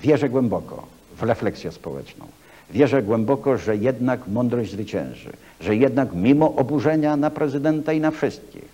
wierzę 0.00 0.28
głęboko 0.28 0.82
w 1.16 1.22
refleksję 1.22 1.72
społeczną. 1.72 2.26
Wierzę 2.70 3.02
głęboko, 3.02 3.58
że 3.58 3.76
jednak 3.76 4.28
mądrość 4.28 4.70
zwycięży, 4.70 5.30
że 5.60 5.76
jednak 5.76 6.14
mimo 6.14 6.54
oburzenia 6.56 7.16
na 7.16 7.30
prezydenta 7.30 7.92
i 7.92 8.00
na 8.00 8.10
wszystkich, 8.10 8.64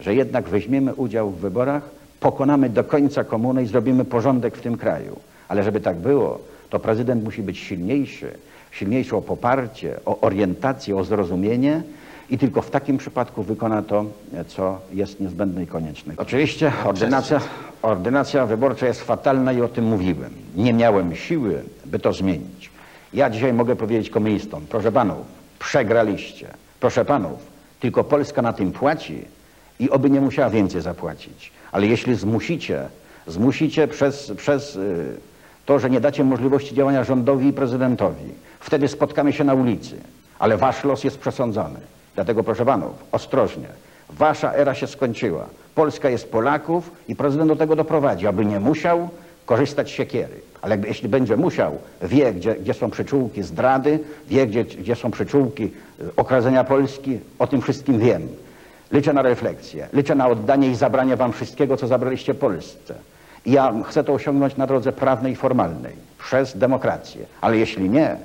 że 0.00 0.14
jednak 0.14 0.48
weźmiemy 0.48 0.94
udział 0.94 1.30
w 1.30 1.36
wyborach, 1.36 1.82
pokonamy 2.20 2.68
do 2.68 2.84
końca 2.84 3.24
komunę 3.24 3.62
i 3.62 3.66
zrobimy 3.66 4.04
porządek 4.04 4.56
w 4.56 4.60
tym 4.60 4.76
kraju. 4.76 5.20
Ale 5.48 5.62
żeby 5.62 5.80
tak 5.80 5.96
było, 5.96 6.40
to 6.70 6.78
prezydent 6.78 7.24
musi 7.24 7.42
być 7.42 7.58
silniejszy, 7.58 8.30
silniejszy 8.70 9.16
o 9.16 9.22
poparcie, 9.22 10.00
o 10.06 10.20
orientację, 10.20 10.96
o 10.96 11.04
zrozumienie 11.04 11.82
i 12.30 12.38
tylko 12.38 12.62
w 12.62 12.70
takim 12.70 12.98
przypadku 12.98 13.42
wykona 13.42 13.82
to, 13.82 14.04
co 14.46 14.78
jest 14.92 15.20
niezbędne 15.20 15.62
i 15.62 15.66
konieczne. 15.66 16.14
Oczywiście 16.16 16.72
ordynacja, 16.84 17.40
ordynacja 17.82 18.46
wyborcza 18.46 18.86
jest 18.86 19.02
fatalna 19.02 19.52
i 19.52 19.60
o 19.60 19.68
tym 19.68 19.84
mówiłem. 19.84 20.30
Nie 20.56 20.72
miałem 20.72 21.16
siły, 21.16 21.62
by 21.84 21.98
to 21.98 22.12
zmienić. 22.12 22.70
Ja 23.14 23.30
dzisiaj 23.30 23.52
mogę 23.52 23.76
powiedzieć 23.76 24.10
komunistom, 24.10 24.62
proszę 24.68 24.92
panów, 24.92 25.26
przegraliście. 25.58 26.46
Proszę 26.80 27.04
panów, 27.04 27.38
tylko 27.80 28.04
Polska 28.04 28.42
na 28.42 28.52
tym 28.52 28.72
płaci 28.72 29.24
i 29.80 29.90
oby 29.90 30.10
nie 30.10 30.20
musiała 30.20 30.50
więcej 30.50 30.80
zapłacić. 30.80 31.52
Ale 31.72 31.86
jeśli 31.86 32.14
zmusicie, 32.14 32.88
zmusicie 33.26 33.88
przez, 33.88 34.32
przez 34.36 34.76
y, 34.76 35.16
to, 35.66 35.78
że 35.78 35.90
nie 35.90 36.00
dacie 36.00 36.24
możliwości 36.24 36.74
działania 36.74 37.04
rządowi 37.04 37.46
i 37.46 37.52
prezydentowi, 37.52 38.24
wtedy 38.60 38.88
spotkamy 38.88 39.32
się 39.32 39.44
na 39.44 39.54
ulicy. 39.54 39.96
Ale 40.38 40.56
wasz 40.56 40.84
los 40.84 41.04
jest 41.04 41.18
przesądzony. 41.18 41.80
Dlatego 42.14 42.44
proszę 42.44 42.64
panów, 42.64 42.92
ostrożnie. 43.12 43.68
Wasza 44.10 44.52
era 44.52 44.74
się 44.74 44.86
skończyła. 44.86 45.46
Polska 45.74 46.10
jest 46.10 46.32
Polaków 46.32 46.90
i 47.08 47.16
prezydent 47.16 47.48
do 47.48 47.56
tego 47.56 47.76
doprowadzi, 47.76 48.26
aby 48.26 48.46
nie 48.46 48.60
musiał 48.60 49.08
korzystać 49.46 49.88
z 49.88 49.90
siekiery. 49.90 50.34
Ale 50.62 50.72
jakby, 50.72 50.88
jeśli 50.88 51.08
będzie 51.08 51.36
musiał, 51.36 51.78
wie, 52.02 52.32
gdzie, 52.32 52.54
gdzie 52.54 52.74
są 52.74 52.90
przyczółki 52.90 53.42
zdrady, 53.42 53.98
wie, 54.28 54.46
gdzie, 54.46 54.64
gdzie 54.64 54.96
są 54.96 55.10
przyczółki 55.10 55.64
y, 55.64 55.70
okradzenia 56.16 56.64
Polski, 56.64 57.18
o 57.38 57.46
tym 57.46 57.62
wszystkim 57.62 57.98
wiem. 57.98 58.28
Liczę 58.92 59.12
na 59.12 59.22
refleksję, 59.22 59.88
liczę 59.92 60.14
na 60.14 60.28
oddanie 60.28 60.68
i 60.68 60.74
zabranie 60.74 61.16
wam 61.16 61.32
wszystkiego, 61.32 61.76
co 61.76 61.86
zabraliście 61.86 62.34
Polsce. 62.34 62.94
Ja 63.46 63.74
chcę 63.86 64.04
to 64.04 64.12
osiągnąć 64.12 64.56
na 64.56 64.66
drodze 64.66 64.92
prawnej 64.92 65.32
i 65.32 65.36
formalnej, 65.36 65.92
przez 66.18 66.58
demokrację. 66.58 67.26
Ale 67.40 67.56
jeśli 67.56 67.90
nie, 67.90 68.16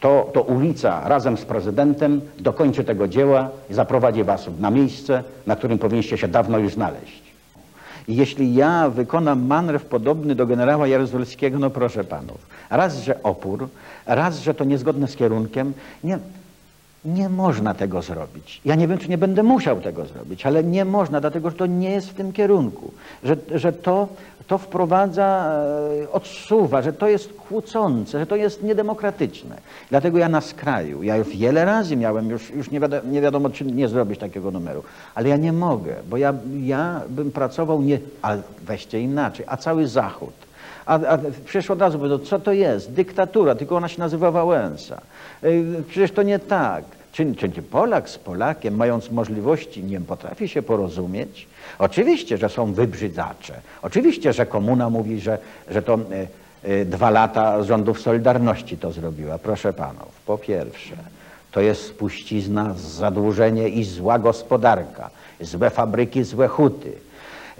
to, 0.00 0.30
to 0.34 0.42
ulica 0.42 1.08
razem 1.08 1.36
z 1.36 1.44
prezydentem 1.44 2.20
dokończy 2.38 2.84
tego 2.84 3.08
dzieła 3.08 3.48
i 3.70 3.74
zaprowadzi 3.74 4.24
was 4.24 4.46
na 4.60 4.70
miejsce, 4.70 5.24
na 5.46 5.56
którym 5.56 5.78
powinniście 5.78 6.18
się 6.18 6.28
dawno 6.28 6.58
już 6.58 6.72
znaleźć. 6.72 7.22
I 8.08 8.16
jeśli 8.16 8.54
ja 8.54 8.90
wykonam 8.90 9.46
manewr 9.46 9.80
podobny 9.80 10.34
do 10.34 10.46
generała 10.46 10.86
Jaruzelskiego, 10.86 11.58
no 11.58 11.70
proszę 11.70 12.04
panów, 12.04 12.46
raz, 12.70 13.02
że 13.02 13.22
opór, 13.22 13.68
raz, 14.06 14.40
że 14.40 14.54
to 14.54 14.64
niezgodne 14.64 15.08
z 15.08 15.16
kierunkiem, 15.16 15.72
nie, 16.04 16.18
nie 17.04 17.28
można 17.28 17.74
tego 17.74 18.02
zrobić. 18.02 18.60
Ja 18.64 18.74
nie 18.74 18.88
wiem, 18.88 18.98
czy 18.98 19.08
nie 19.08 19.18
będę 19.18 19.42
musiał 19.42 19.80
tego 19.80 20.06
zrobić, 20.06 20.46
ale 20.46 20.64
nie 20.64 20.84
można, 20.84 21.20
dlatego 21.20 21.50
że 21.50 21.56
to 21.56 21.66
nie 21.66 21.90
jest 21.90 22.10
w 22.10 22.14
tym 22.14 22.32
kierunku. 22.32 22.90
Że, 23.24 23.36
że 23.54 23.72
to, 23.72 24.08
to 24.46 24.58
wprowadza, 24.58 25.52
e, 26.02 26.12
odsuwa, 26.12 26.82
że 26.82 26.92
to 26.92 27.08
jest 27.08 27.32
kłócące, 27.32 28.18
że 28.18 28.26
to 28.26 28.36
jest 28.36 28.62
niedemokratyczne. 28.62 29.56
Dlatego 29.90 30.18
ja 30.18 30.28
na 30.28 30.40
skraju, 30.40 31.02
ja 31.02 31.16
już 31.16 31.28
wiele 31.28 31.64
razy 31.64 31.96
miałem, 31.96 32.30
już, 32.30 32.50
już 32.50 32.70
nie, 32.70 32.80
wiadomo, 32.80 33.02
nie 33.10 33.20
wiadomo, 33.20 33.50
czy 33.50 33.64
nie 33.64 33.88
zrobić 33.88 34.20
takiego 34.20 34.50
numeru, 34.50 34.82
ale 35.14 35.28
ja 35.28 35.36
nie 35.36 35.52
mogę, 35.52 35.94
bo 36.10 36.16
ja, 36.16 36.34
ja 36.62 37.00
bym 37.08 37.30
pracował 37.30 37.82
nie, 37.82 37.98
ale 38.22 38.42
weźcie 38.62 39.00
inaczej, 39.00 39.46
a 39.48 39.56
cały 39.56 39.88
Zachód. 39.88 40.43
A, 40.86 40.94
a 40.94 41.18
przecież 41.44 41.70
od 41.70 41.80
razu 41.80 41.98
powiedzą, 41.98 42.18
co 42.18 42.38
to 42.40 42.52
jest? 42.52 42.92
Dyktatura, 42.92 43.54
tylko 43.54 43.76
ona 43.76 43.88
się 43.88 43.98
nazywa 44.00 44.30
Wałęsa. 44.30 45.00
Yy, 45.42 45.82
Przecież 45.88 46.10
to 46.12 46.22
nie 46.22 46.38
tak. 46.38 46.84
Czy, 47.12 47.34
czy 47.34 47.48
Polak 47.48 48.10
z 48.10 48.18
Polakiem, 48.18 48.76
mając 48.76 49.10
możliwości, 49.10 49.84
nie 49.84 50.00
potrafi 50.00 50.48
się 50.48 50.62
porozumieć? 50.62 51.46
Oczywiście, 51.78 52.38
że 52.38 52.48
są 52.48 52.72
wybrzydzacze. 52.72 53.54
Oczywiście, 53.82 54.32
że 54.32 54.46
komuna 54.46 54.90
mówi, 54.90 55.20
że, 55.20 55.38
że 55.70 55.82
to 55.82 55.98
y, 56.64 56.70
y, 56.70 56.84
dwa 56.84 57.10
lata 57.10 57.62
rządów 57.62 58.00
Solidarności 58.00 58.76
to 58.78 58.92
zrobiła. 58.92 59.38
Proszę 59.38 59.72
panów, 59.72 60.20
po 60.26 60.38
pierwsze, 60.38 60.96
to 61.52 61.60
jest 61.60 61.86
spuścizna, 61.86 62.74
zadłużenie 62.76 63.68
i 63.68 63.84
zła 63.84 64.18
gospodarka, 64.18 65.10
złe 65.40 65.70
fabryki, 65.70 66.24
złe 66.24 66.48
huty. 66.48 66.92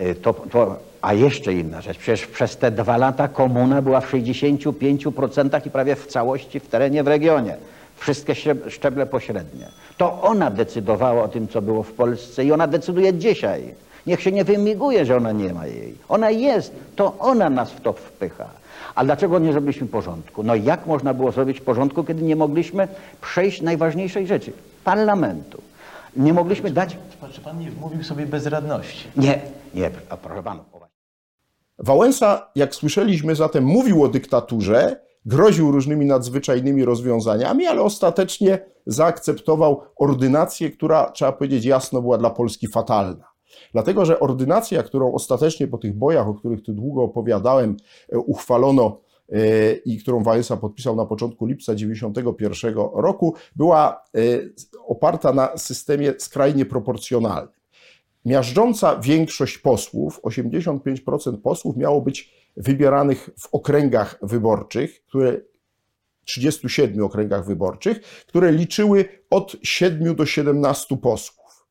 Y, 0.01 0.15
To, 0.15 0.35
to, 0.35 0.77
a 1.05 1.13
jeszcze 1.15 1.53
inna 1.53 1.81
rzecz, 1.81 1.99
przecież 1.99 2.27
przez 2.27 2.57
te 2.57 2.71
dwa 2.71 2.97
lata 2.97 3.29
komuna 3.29 3.83
była 3.83 4.01
w 4.01 4.13
65% 4.13 5.67
i 5.67 5.71
prawie 5.71 5.97
w 5.97 6.07
całości 6.07 6.61
w 6.61 6.69
terenie, 6.69 7.03
w 7.05 7.09
regionie. 7.09 7.57
Wszystkie 7.97 8.33
szczeb- 8.33 8.71
szczeble 8.71 9.07
pośrednie. 9.07 9.69
To 9.97 10.23
ona 10.23 10.51
decydowała 10.51 11.23
o 11.23 11.29
tym, 11.29 11.49
co 11.49 11.63
było 11.63 11.83
w 11.83 11.93
Polsce 11.93 12.45
i 12.45 12.53
ona 12.53 12.67
decyduje 12.67 13.15
dzisiaj. 13.15 13.75
Niech 14.07 14.21
się 14.23 14.33
nie 14.33 14.45
wymiguje, 14.45 15.05
że 15.07 15.17
ona 15.17 15.33
nie 15.33 15.55
ma 15.55 15.67
jej. 15.67 15.95
Ona 16.09 16.31
jest, 16.31 16.73
to 16.97 17.19
ona 17.19 17.51
nas 17.51 17.71
w 17.71 17.81
to 17.81 17.93
wpycha. 17.93 18.47
A 18.95 19.05
dlaczego 19.05 19.39
nie 19.39 19.53
zrobiliśmy 19.53 19.87
porządku? 19.87 20.43
No 20.43 20.55
jak 20.55 20.87
można 20.87 21.15
było 21.15 21.33
zrobić 21.33 21.61
porządku, 21.61 22.05
kiedy 22.05 22.23
nie 22.23 22.37
mogliśmy 22.37 22.89
przejść 23.21 23.63
najważniejszej 23.63 24.27
rzeczy? 24.27 24.53
Parlamentu. 24.85 25.63
Nie 26.17 26.33
mogliśmy 26.33 26.71
dać... 26.71 26.97
Czy 27.33 27.41
pan 27.41 27.59
nie 27.59 27.71
wmówił 27.71 28.05
sobie 28.05 28.27
bezradności? 28.27 29.09
Nie, 29.17 29.41
nie, 29.75 29.91
a 30.11 30.17
proszę 30.17 30.43
panów. 30.43 30.74
Wałęsa, 31.79 32.51
jak 32.55 32.75
słyszeliśmy, 32.75 33.35
zatem 33.35 33.65
mówił 33.65 34.05
o 34.05 34.09
dyktaturze, 34.09 35.05
groził 35.27 35.71
różnymi 35.71 36.07
nadzwyczajnymi 36.07 36.85
rozwiązaniami, 36.85 37.67
ale 37.67 37.83
ostatecznie 37.83 38.59
zaakceptował 38.87 39.81
ordynację, 39.97 40.71
która, 40.71 41.11
trzeba 41.11 41.33
powiedzieć 41.33 41.65
jasno, 41.65 42.03
była 42.03 42.19
dla 42.19 42.31
Polski 42.31 42.69
fatalna. 42.69 43.35
Dlatego, 43.73 44.05
że 44.05 44.21
ordynacja, 44.21 44.83
którą 44.83 45.13
ostatecznie 45.13 45.69
po 45.69 45.79
tych 45.79 45.95
bojach, 45.95 46.29
o 46.29 46.35
których 46.35 46.63
tu 46.63 46.73
długo 46.73 47.03
opowiadałem, 47.03 47.77
e, 48.13 48.19
uchwalono 48.19 49.01
e, 49.29 49.73
i 49.73 49.99
którą 49.99 50.23
Wałęsa 50.23 50.57
podpisał 50.57 50.97
na 50.97 51.07
początku 51.07 51.47
lipca 51.47 51.73
1991 51.75 52.75
roku, 52.95 53.35
była 53.57 54.05
e, 54.15 54.21
oparta 54.87 55.33
na 55.33 55.57
systemie 55.57 56.13
skrajnie 56.19 56.67
proporcjonalnym. 56.67 57.54
Miażdżąca 58.25 58.97
większość 59.01 59.59
posłów, 59.59 60.21
85% 60.23 61.37
posłów, 61.37 61.77
miało 61.77 62.01
być 62.01 62.35
wybieranych 62.57 63.31
w 63.39 63.49
okręgach 63.55 64.19
wyborczych, 64.23 65.05
które 65.05 65.41
37 66.25 67.05
okręgach 67.05 67.47
wyborczych, 67.47 68.01
które 68.27 68.53
liczyły 68.53 69.09
od 69.31 69.57
7 69.63 70.17
do 70.17 70.27
17 70.27 70.97
posłów. 70.97 71.67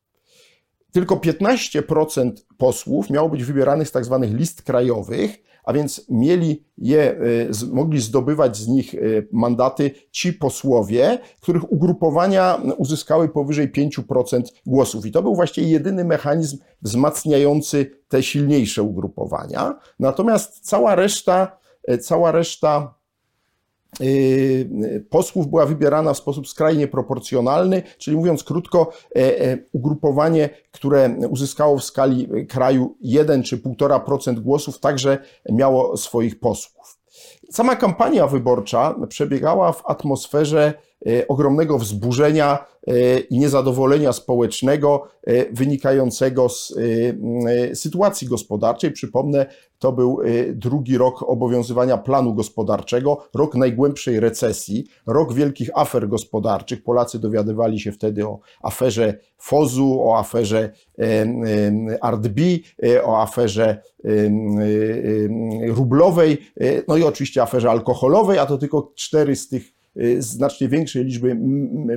Tylko 0.92 1.16
15% 1.16 2.32
posłów 2.58 3.10
miało 3.10 3.28
być 3.28 3.44
wybieranych 3.44 3.88
z 3.88 3.92
tak 3.92 4.04
zwanych 4.04 4.32
list 4.32 4.62
krajowych, 4.62 5.38
a 5.64 5.72
więc 5.72 6.06
mieli 6.08 6.64
je, 6.78 7.16
y, 7.62 7.66
mogli 7.72 8.00
zdobywać 8.00 8.56
z 8.56 8.68
nich 8.68 8.94
y, 8.94 9.28
mandaty 9.32 9.90
ci 10.10 10.32
posłowie, 10.32 11.18
których 11.40 11.72
ugrupowania 11.72 12.60
uzyskały 12.76 13.28
powyżej 13.28 13.72
5% 13.72 14.42
głosów. 14.66 15.06
I 15.06 15.12
to 15.12 15.22
był 15.22 15.34
właściwie 15.34 15.68
jedyny 15.68 16.04
mechanizm 16.04 16.58
wzmacniający 16.82 17.90
te 18.08 18.22
silniejsze 18.22 18.82
ugrupowania. 18.82 19.78
Natomiast 19.98 20.60
cała 20.68 20.94
reszta, 20.94 21.58
y, 21.90 21.98
cała 21.98 22.32
reszta 22.32 22.94
posłów 25.10 25.46
była 25.46 25.66
wybierana 25.66 26.14
w 26.14 26.18
sposób 26.18 26.48
skrajnie 26.48 26.88
proporcjonalny, 26.88 27.82
czyli 27.98 28.16
mówiąc 28.16 28.44
krótko, 28.44 28.92
e, 29.16 29.40
e, 29.40 29.58
ugrupowanie, 29.72 30.48
które 30.72 31.16
uzyskało 31.28 31.78
w 31.78 31.84
skali 31.84 32.28
kraju 32.48 32.96
1 33.00 33.42
czy 33.42 33.56
1,5% 33.56 34.40
głosów, 34.40 34.78
także 34.80 35.18
miało 35.50 35.96
swoich 35.96 36.40
posłów. 36.40 36.98
Sama 37.50 37.76
kampania 37.76 38.26
wyborcza 38.26 38.94
przebiegała 39.08 39.72
w 39.72 39.82
atmosferze 39.86 40.72
e, 41.06 41.28
ogromnego 41.28 41.78
wzburzenia 41.78 42.58
e, 42.58 42.64
i 43.30 43.38
niezadowolenia 43.38 44.12
społecznego 44.12 45.08
e, 45.26 45.52
wynikającego 45.52 46.48
z 46.48 46.74
e, 46.76 46.82
e, 47.70 47.74
sytuacji 47.74 48.28
gospodarczej. 48.28 48.92
Przypomnę, 48.92 49.46
to 49.78 49.92
był 49.92 50.20
e, 50.22 50.52
drugi 50.52 50.98
rok 50.98 51.22
obowiązywania 51.22 51.98
planu 51.98 52.34
gospodarczego, 52.34 53.26
rok 53.34 53.54
najgłębszej 53.54 54.20
recesji, 54.20 54.84
rok 55.06 55.34
wielkich 55.34 55.70
afer 55.74 56.08
gospodarczych. 56.08 56.82
Polacy 56.82 57.18
dowiadywali 57.18 57.80
się 57.80 57.92
wtedy 57.92 58.26
o 58.26 58.38
aferze 58.62 59.18
Fozu, 59.38 60.00
o 60.02 60.18
aferze 60.18 60.72
Ardbi, 62.00 62.64
e, 62.84 63.04
o 63.04 63.22
aferze 63.22 63.82
rublowej, 65.68 66.38
e, 66.60 66.82
no 66.88 66.96
i 66.96 67.02
oczywiście 67.02 67.42
aferze 67.42 67.70
alkoholowej, 67.70 68.38
a 68.38 68.46
to 68.46 68.58
tylko 68.58 68.92
cztery 68.94 69.36
z 69.36 69.48
tych 69.48 69.62
e, 69.68 69.73
znacznie 70.18 70.68
większej 70.68 71.04
liczby 71.04 71.34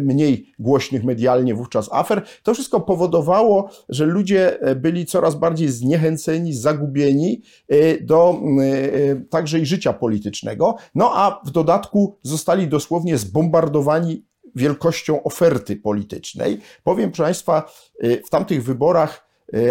mniej 0.01 0.53
głośnych 0.59 1.03
medialnie 1.03 1.55
wówczas 1.55 1.89
afer. 1.91 2.25
To 2.43 2.53
wszystko 2.53 2.81
powodowało, 2.81 3.69
że 3.89 4.05
ludzie 4.05 4.61
e, 4.61 4.75
byli 4.75 5.05
coraz 5.05 5.35
bardziej 5.35 5.69
zniechęceni, 5.69 6.53
zagubieni 6.53 7.41
e, 7.67 8.01
do 8.01 8.41
e, 8.61 9.15
także 9.15 9.59
i 9.59 9.65
życia 9.65 9.93
politycznego. 9.93 10.75
No 10.95 11.11
a 11.13 11.41
w 11.45 11.51
dodatku 11.51 12.17
zostali 12.21 12.67
dosłownie 12.67 13.17
zbombardowani 13.17 14.25
wielkością 14.55 15.23
oferty 15.23 15.75
politycznej. 15.75 16.59
Powiem, 16.83 17.09
proszę 17.11 17.23
Państwa, 17.23 17.71
w 18.25 18.29
tamtych 18.29 18.63
wyborach, 18.63 19.27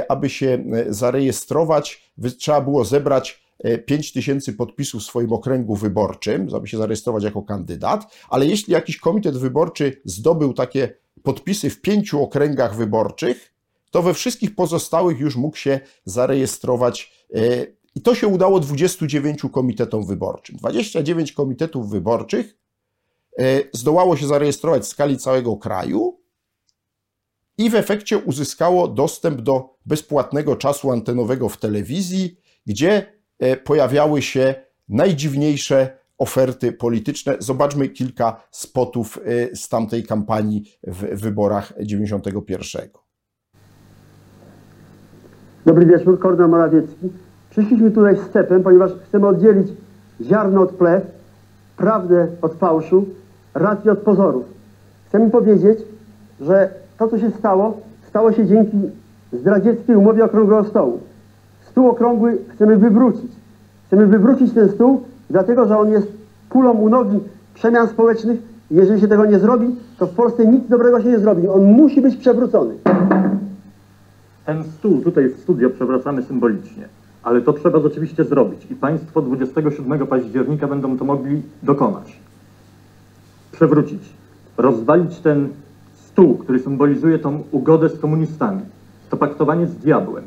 aby 0.09 0.31
się 0.31 0.65
zarejestrować, 0.89 2.13
trzeba 2.39 2.61
było 2.61 2.85
zebrać 2.85 3.46
5 3.87 4.13
tysięcy 4.13 4.53
podpisów 4.53 5.03
w 5.03 5.07
swoim 5.07 5.33
okręgu 5.33 5.77
wyborczym, 5.77 6.49
aby 6.55 6.69
się 6.69 6.79
zarejestrować 6.79 7.25
jako 7.25 7.43
kandydat, 7.43 8.15
ale 8.29 8.47
jeśli 8.47 8.73
jakiś 8.73 8.99
komitet 8.99 9.37
wyborczy 9.37 10.01
zdobył 10.05 10.53
takie 10.53 10.95
podpisy 11.23 11.71
w 11.71 11.81
pięciu 11.81 12.23
okręgach 12.23 12.77
wyborczych, 12.77 13.53
to 13.91 14.03
we 14.03 14.15
wszystkich 14.15 14.55
pozostałych 14.55 15.21
już 15.21 15.37
mógł 15.37 15.57
się 15.57 15.81
zarejestrować. 16.05 17.13
e, 17.35 17.67
I 17.95 18.01
to 18.01 18.15
się 18.15 18.27
udało 18.27 18.61
29 18.61 19.43
komitetom 19.53 20.07
wyborczym. 20.07 20.57
29 20.57 21.33
komitetów 21.33 21.91
wyborczych 21.91 22.57
e, 23.39 23.63
zdołało 23.73 24.17
się 24.17 24.27
zarejestrować 24.27 24.83
w 24.83 24.87
skali 24.87 25.19
całego 25.19 25.57
kraju 25.57 26.21
i 27.59 27.71
w 27.71 27.75
efekcie 27.75 28.19
uzyskało 28.19 28.89
dostęp 28.89 29.41
do 29.41 29.77
bezpłatnego 29.87 30.57
czasu 30.57 30.91
antenowego 30.91 31.49
w 31.49 31.57
telewizji, 31.57 32.41
gdzie 32.67 32.93
e, 32.97 33.16
pojawiały 33.65 34.23
się 34.23 34.55
najdziwniejsze 34.89 35.99
oferty 36.19 36.73
polityczne. 36.73 37.37
Zobaczmy 37.39 37.89
kilka 37.89 38.41
spotów 38.51 39.19
e, 39.25 39.57
z 39.57 39.69
tamtej 39.69 40.03
kampanii 40.03 40.65
w 40.87 41.21
wyborach 41.21 41.73
91. 41.81 42.89
Dobry 45.67 45.87
wieczór, 45.87 46.19
Kornel 46.19 46.49
Morawiecki. 46.49 47.09
Przyszliśmy 47.51 47.91
tutaj 47.91 48.17
z 48.17 48.21
stepem, 48.21 48.63
ponieważ 48.63 48.91
chcemy 49.09 49.27
oddzielić 49.27 49.69
ziarno 50.21 50.61
od 50.61 50.71
plew, 50.71 51.03
prawdę 51.77 52.29
od 52.43 52.55
fałszu, 52.55 53.07
rację 53.55 53.93
od 53.93 53.99
pozorów. 53.99 54.45
Chcemy 55.09 55.31
powiedzieć, 55.31 55.79
że 56.41 56.71
to, 56.99 57.09
co 57.09 57.19
się 57.19 57.31
stało, 57.31 57.81
stało 58.09 58.33
się 58.33 58.47
dzięki 58.47 58.77
zdradzieckiej 59.33 59.97
umowie 59.97 60.25
Okrągłego 60.25 60.69
Stołu. 60.69 61.01
Stół 61.77 61.89
okrągły 61.89 62.39
chcemy 62.55 62.77
wywrócić. 62.77 63.33
Chcemy 63.87 64.07
wywrócić 64.07 64.53
ten 64.53 64.69
stół, 64.69 65.03
dlatego 65.31 65.69
że 65.69 65.79
on 65.79 65.91
jest 65.91 66.09
kulą 66.49 66.73
u 66.73 66.89
nogi 66.89 67.21
przemian 67.55 67.89
społecznych. 67.89 68.41
Jeżeli 68.71 69.01
się 69.01 69.09
tego 69.09 69.27
nie 69.27 69.39
zrobi, 69.39 69.77
to 69.99 70.07
w 70.07 70.11
Polsce 70.11 70.47
nic 70.47 70.69
dobrego 70.69 71.03
się 71.03 71.09
nie 71.09 71.19
zrobi. 71.19 71.49
On 71.49 71.65
musi 71.65 72.03
być 72.03 72.17
przewrócony. 72.17 72.75
Ten 74.47 74.65
stół 74.65 75.01
tutaj 75.01 75.29
w 75.29 75.41
studio 75.41 75.71
przewracamy 75.71 76.23
symbolicznie, 76.23 76.89
ale 77.23 77.41
to 77.41 77.53
trzeba 77.53 77.81
rzeczywiście 77.81 78.25
zrobić 78.25 78.67
i 78.71 78.75
Państwo 78.75 79.23
27 79.23 80.07
października 80.07 80.67
będą 80.67 80.99
to 80.99 81.05
mogli 81.05 81.43
dokonać. 81.63 82.21
Przewrócić, 83.53 84.03
rozwalić 84.57 85.19
ten 85.19 85.49
stół, 85.95 86.37
który 86.37 86.59
symbolizuje 86.59 87.19
tą 87.19 87.43
ugodę 87.53 87.89
z 87.89 87.99
komunistami, 87.99 88.61
to 89.11 89.17
paktowanie 89.17 89.67
z 89.67 89.75
diabłem, 89.75 90.25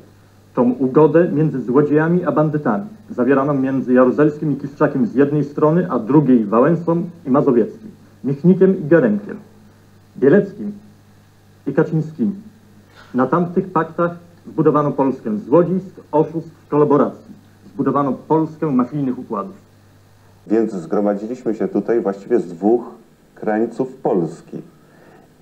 tą 0.59 0.71
ugodę 0.71 1.31
między 1.31 1.61
złodziejami 1.61 2.25
a 2.25 2.31
bandytami, 2.31 2.85
zawieraną 3.09 3.53
między 3.53 3.93
Jaruzelskim 3.93 4.51
i 4.51 4.55
Kiszczakiem 4.55 5.07
z 5.07 5.15
jednej 5.15 5.43
strony, 5.43 5.87
a 5.89 5.99
drugiej 5.99 6.45
Wałęsą 6.45 7.09
i 7.25 7.29
Mazowieckim, 7.29 7.91
Michnikiem 8.23 8.79
i 8.79 8.87
Gerenkiem, 8.87 9.37
Bieleckim 10.17 10.71
i 11.67 11.73
Kaczyńskimi. 11.73 12.35
Na 13.13 13.27
tamtych 13.27 13.71
paktach 13.71 14.11
zbudowano 14.47 14.91
Polskę 14.91 15.37
złodziejstw, 15.37 15.99
oszustw, 16.11 16.67
kolaboracji. 16.69 17.33
Zbudowano 17.73 18.13
Polskę 18.13 18.71
mafijnych 18.71 19.19
układów. 19.19 19.55
Więc 20.47 20.73
zgromadziliśmy 20.73 21.55
się 21.55 21.67
tutaj 21.67 22.01
właściwie 22.01 22.39
z 22.39 22.47
dwóch 22.47 22.81
krańców 23.35 23.95
Polski 23.95 24.61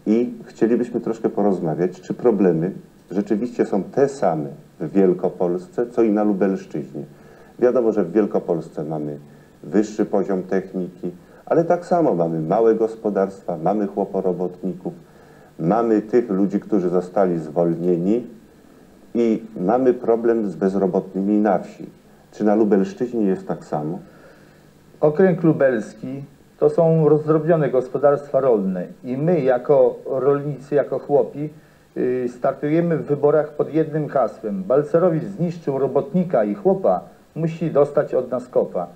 i 0.06 0.34
chcielibyśmy 0.45 1.01
troszkę 1.01 1.30
porozmawiać, 1.30 2.01
czy 2.01 2.13
problemy 2.13 2.71
rzeczywiście 3.12 3.65
są 3.65 3.84
te 3.84 4.10
same 4.10 4.66
w 4.79 4.91
Wielkopolsce, 4.91 5.85
co 5.87 6.03
i 6.03 6.11
na 6.11 6.23
Lubelszczyźnie. 6.23 7.03
Wiadomo, 7.59 7.91
że 7.91 8.03
w 8.03 8.11
Wielkopolsce 8.11 8.83
mamy 8.83 9.17
wyższy 9.63 10.05
poziom 10.05 10.43
techniki, 10.43 11.11
ale 11.45 11.63
tak 11.63 11.85
samo 11.85 12.15
mamy 12.15 12.39
małe 12.39 12.75
gospodarstwa, 12.75 13.57
mamy 13.57 13.87
chłoporobotników, 13.87 14.93
mamy 15.59 16.01
tych 16.01 16.29
ludzi, 16.29 16.59
którzy 16.59 16.89
zostali 16.89 17.39
zwolnieni 17.39 18.27
i 19.15 19.43
mamy 19.59 19.93
problem 19.93 20.49
z 20.49 20.55
bezrobotnymi 20.55 21.37
na 21.37 21.59
wsi. 21.59 21.89
Czy 22.31 22.43
na 22.43 22.55
Lubelszczyźnie 22.55 23.25
jest 23.25 23.47
tak 23.47 23.65
samo? 23.65 23.99
Okręg 25.01 25.43
lubelski 25.43 26.23
to 26.59 26.69
są 26.69 27.09
rozdrobnione 27.09 27.69
gospodarstwa 27.69 28.39
rolne 28.39 28.87
i 29.03 29.17
my 29.17 29.41
jako 29.41 29.95
rolnicy, 30.05 30.75
jako 30.75 30.99
chłopi 30.99 31.49
startujemy 32.27 32.97
w 32.97 33.05
wyborach 33.05 33.53
pod 33.53 33.73
jednym 33.73 34.07
hasłem. 34.07 34.63
Balcerowicz 34.63 35.23
zniszczył 35.23 35.77
robotnika 35.79 36.43
i 36.43 36.55
chłopa, 36.55 37.01
musi 37.36 37.71
dostać 37.71 38.13
od 38.13 38.31
nas 38.31 38.47
kopa. 38.47 38.88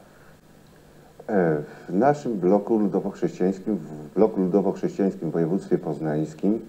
E, 1.29 1.57
W 1.89 1.93
naszym 1.93 2.33
bloku 2.39 2.77
ludowo-chrześcijańskim, 2.79 3.75
w 3.75 4.13
bloku 4.15 4.41
ludowo-chrześcijańskim 4.41 5.29
w 5.29 5.33
województwie 5.33 5.77
poznańskim, 5.77 6.59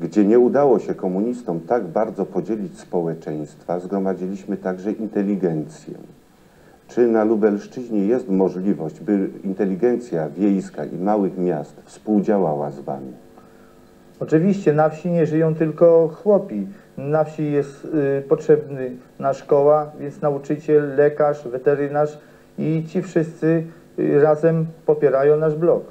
gdzie 0.00 0.24
nie 0.24 0.38
udało 0.38 0.78
się 0.78 0.94
komunistom 0.94 1.60
tak 1.60 1.84
bardzo 1.84 2.26
podzielić 2.26 2.78
społeczeństwa, 2.78 3.80
zgromadziliśmy 3.80 4.56
także 4.56 4.92
inteligencję. 4.92 5.94
Czy 6.88 7.06
na 7.06 7.24
Lubelszczyźnie 7.24 8.06
jest 8.06 8.28
możliwość, 8.28 9.00
by 9.00 9.30
inteligencja 9.44 10.28
wiejska 10.28 10.84
i 10.84 10.98
małych 10.98 11.38
miast 11.38 11.74
współdziałała 11.84 12.70
z 12.70 12.80
Wami? 12.80 13.12
Oczywiście 14.22 14.72
na 14.72 14.88
wsi 14.88 15.10
nie 15.10 15.26
żyją 15.26 15.54
tylko 15.54 16.08
chłopi. 16.08 16.66
Na 16.98 17.24
wsi 17.24 17.52
jest 17.52 17.84
y, 17.84 18.22
potrzebny 18.28 18.90
na 19.18 19.32
szkoła, 19.34 19.90
jest 20.00 20.22
nauczyciel, 20.22 20.96
lekarz, 20.96 21.48
weterynarz 21.48 22.18
i 22.58 22.84
ci 22.88 23.02
wszyscy 23.02 23.64
y, 23.98 24.20
razem 24.20 24.66
popierają 24.86 25.36
nasz 25.36 25.54
blok. 25.54 25.84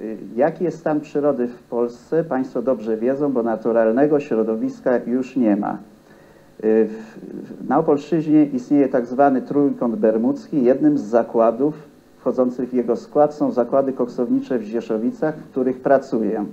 Y, 0.00 0.16
Jaki 0.36 0.64
jest 0.64 0.78
stan 0.78 1.00
przyrody 1.00 1.48
w 1.48 1.62
Polsce? 1.62 2.24
Państwo 2.24 2.62
dobrze 2.62 2.96
wiedzą, 2.96 3.32
bo 3.32 3.42
naturalnego 3.42 4.20
środowiska 4.20 4.98
już 5.06 5.36
nie 5.36 5.56
ma. 5.56 5.78
Y, 6.64 6.88
Na 7.68 7.78
Opolszczyźnie 7.78 8.44
istnieje 8.44 8.88
tak 8.88 9.06
zwany 9.06 9.42
trójkąt 9.42 9.96
bermudzki. 9.96 10.64
Jednym 10.64 10.98
z 10.98 11.02
zakładów 11.02 11.74
wchodzących 12.18 12.70
w 12.70 12.74
jego 12.74 12.96
skład 12.96 13.34
są 13.34 13.50
zakłady 13.50 13.92
koksownicze 13.92 14.58
w 14.58 14.62
Zieszowicach, 14.62 15.36
w 15.36 15.50
których 15.50 15.80
pracuję. 15.80 16.44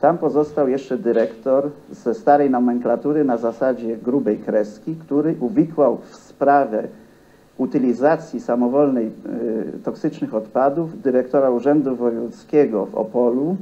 Tam 0.00 0.18
pozostał 0.18 0.68
jeszcze 0.68 0.98
dyrektor 0.98 1.70
ze 1.90 2.14
starej 2.14 2.50
nomenklatury 2.50 3.24
na 3.24 3.36
zasadzie 3.36 3.96
grubej 3.96 4.38
kreski, 4.38 4.96
który 4.96 5.34
uwikłał 5.40 5.98
w 6.10 6.16
sprawę 6.16 6.88
utylizacji 7.58 8.40
samowolnej 8.40 9.06
y, 9.06 9.78
toksycznych 9.84 10.34
odpadów 10.34 11.02
dyrektora 11.02 11.50
Urzędu 11.50 11.96
Wojewódzkiego 11.96 12.86
w 12.86 12.94
Opolu, 12.94 13.56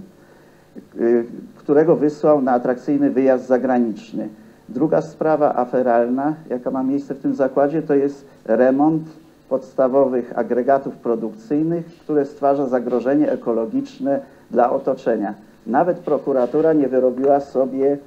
y, 0.96 1.24
którego 1.56 1.96
wysłał 1.96 2.42
na 2.42 2.52
atrakcyjny 2.52 3.10
wyjazd 3.10 3.46
zagraniczny. 3.46 4.28
Druga 4.68 5.02
sprawa 5.02 5.54
aferalna, 5.56 6.34
jaka 6.50 6.70
ma 6.70 6.82
miejsce 6.82 7.14
w 7.14 7.20
tym 7.20 7.34
zakładzie, 7.34 7.82
to 7.82 7.94
jest 7.94 8.26
remont 8.44 9.02
podstawowych 9.48 10.38
agregatów 10.38 10.96
produkcyjnych, 10.96 11.86
które 11.86 12.24
stwarza 12.24 12.66
zagrożenie 12.66 13.32
ekologiczne 13.32 14.20
dla 14.50 14.70
otoczenia. 14.70 15.34
Nawet 15.66 15.98
prokuratura 15.98 16.72
nie 16.72 16.88
wyrobiła 16.88 17.40
sobie 17.40 17.98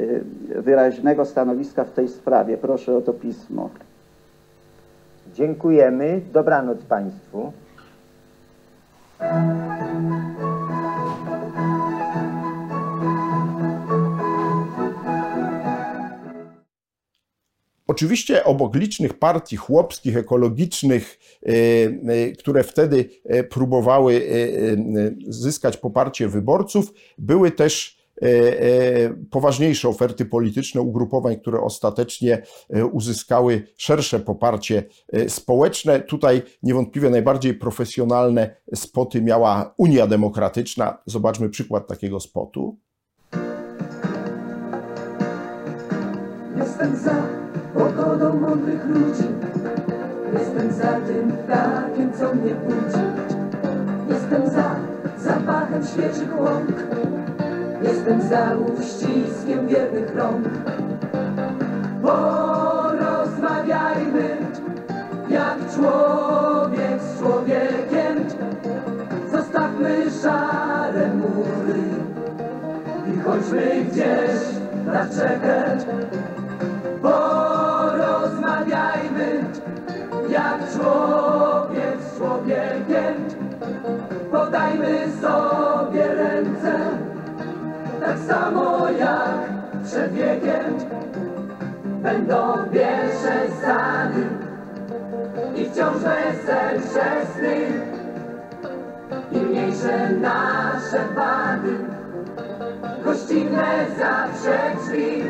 y, 0.00 0.24
wyraźnego 0.48 1.24
stanowiska 1.24 1.84
w 1.84 1.92
tej 1.92 2.08
sprawie. 2.08 2.56
Proszę 2.56 2.96
o 2.96 3.00
to 3.00 3.12
pismo. 3.12 3.70
Dziękujemy. 5.34 6.20
Dobranoc 6.32 6.78
Państwu. 6.82 7.52
Oczywiście 17.86 18.44
obok 18.44 18.74
licznych 18.74 19.18
partii 19.18 19.56
chłopskich, 19.56 20.16
ekologicznych, 20.16 21.18
e, 21.42 21.50
e, 21.52 22.32
które 22.32 22.64
wtedy 22.64 23.08
e, 23.24 23.44
próbowały 23.44 24.26
zyskać 25.28 25.76
poparcie 25.76 26.28
wyborców, 26.28 26.92
były 27.18 27.50
też 27.50 27.96
poważniejsze 29.30 29.88
oferty 29.88 30.24
polityczne 30.24 30.80
ugrupowań, 30.80 31.36
które 31.36 31.60
ostatecznie 31.60 32.42
uzyskały 32.92 33.62
szersze 33.76 34.20
poparcie 34.20 34.82
społeczne. 35.28 36.00
Tutaj 36.00 36.42
niewątpliwie 36.62 37.10
najbardziej 37.10 37.54
profesjonalne 37.54 38.56
spoty 38.74 39.22
miała 39.22 39.74
Unia 39.76 40.06
Demokratyczna. 40.06 40.98
Zobaczmy 41.06 41.48
przykład 41.48 41.86
takiego 41.86 42.20
spotu. 42.20 42.78
Jestem 46.56 46.96
za 46.96 47.45
pogodą 47.78 48.40
mądrych 48.40 48.86
ludzi. 48.86 49.28
Jestem 50.32 50.72
za 50.72 50.92
tym 51.06 51.32
ptakiem, 51.32 52.12
co 52.12 52.34
mnie 52.34 52.54
budzi. 52.54 53.04
Jestem 54.08 54.50
za 54.50 54.76
zapachem 55.18 55.84
świeżych 55.84 56.40
łąk. 56.40 56.72
Jestem 57.82 58.22
za 58.22 58.52
uściskiem 58.78 59.66
wiernych 59.66 60.16
rąk. 60.16 60.48
Porozmawiajmy, 62.02 64.36
jak 65.28 65.56
człowiek 65.74 67.00
z 67.00 67.18
człowiekiem. 67.18 68.24
Zostawmy 69.32 70.10
szare 70.22 71.10
mury 71.14 71.82
i 73.14 73.18
chodźmy 73.20 73.84
gdzieś 73.90 74.40
na 74.86 75.04
rzekę. 75.12 75.76
Porozmawiajmy, 77.02 77.45
człowiek 80.96 82.00
z 82.00 82.18
człowiekiem. 82.18 83.14
Podajmy 84.32 84.98
sobie 85.20 86.14
ręce, 86.14 86.72
tak 88.00 88.18
samo 88.18 88.90
jak 88.90 89.38
przed 89.84 90.12
wiekiem. 90.12 90.78
Będą 91.84 92.54
większe 92.72 93.56
stany 93.58 94.26
i 95.56 95.64
wciąż 95.64 95.96
weselsze 95.96 97.26
sny 97.34 97.56
i 99.32 99.38
mniejsze 99.38 100.10
nasze 100.10 101.04
wady. 101.14 101.76
Gościnne 103.04 103.86
zawsze 103.98 104.58
drzwi. 104.80 105.22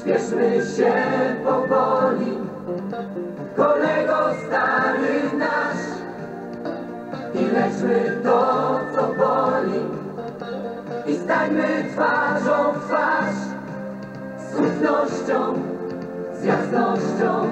Śpieszmy 0.00 0.62
się 0.76 0.92
powoli, 1.44 2.38
kolego 3.58 4.18
stary 4.46 5.36
nasz 5.38 5.84
i 7.34 7.44
leczmy 7.54 8.20
to, 8.22 8.80
co 8.94 9.02
boli 9.02 9.80
i 11.06 11.16
stańmy 11.16 11.84
twarzą 11.92 12.72
w 12.72 12.84
twarz 12.86 13.34
z 14.38 14.54
ufnością, 14.54 15.54
z 16.40 16.44
jasnością. 16.44 17.50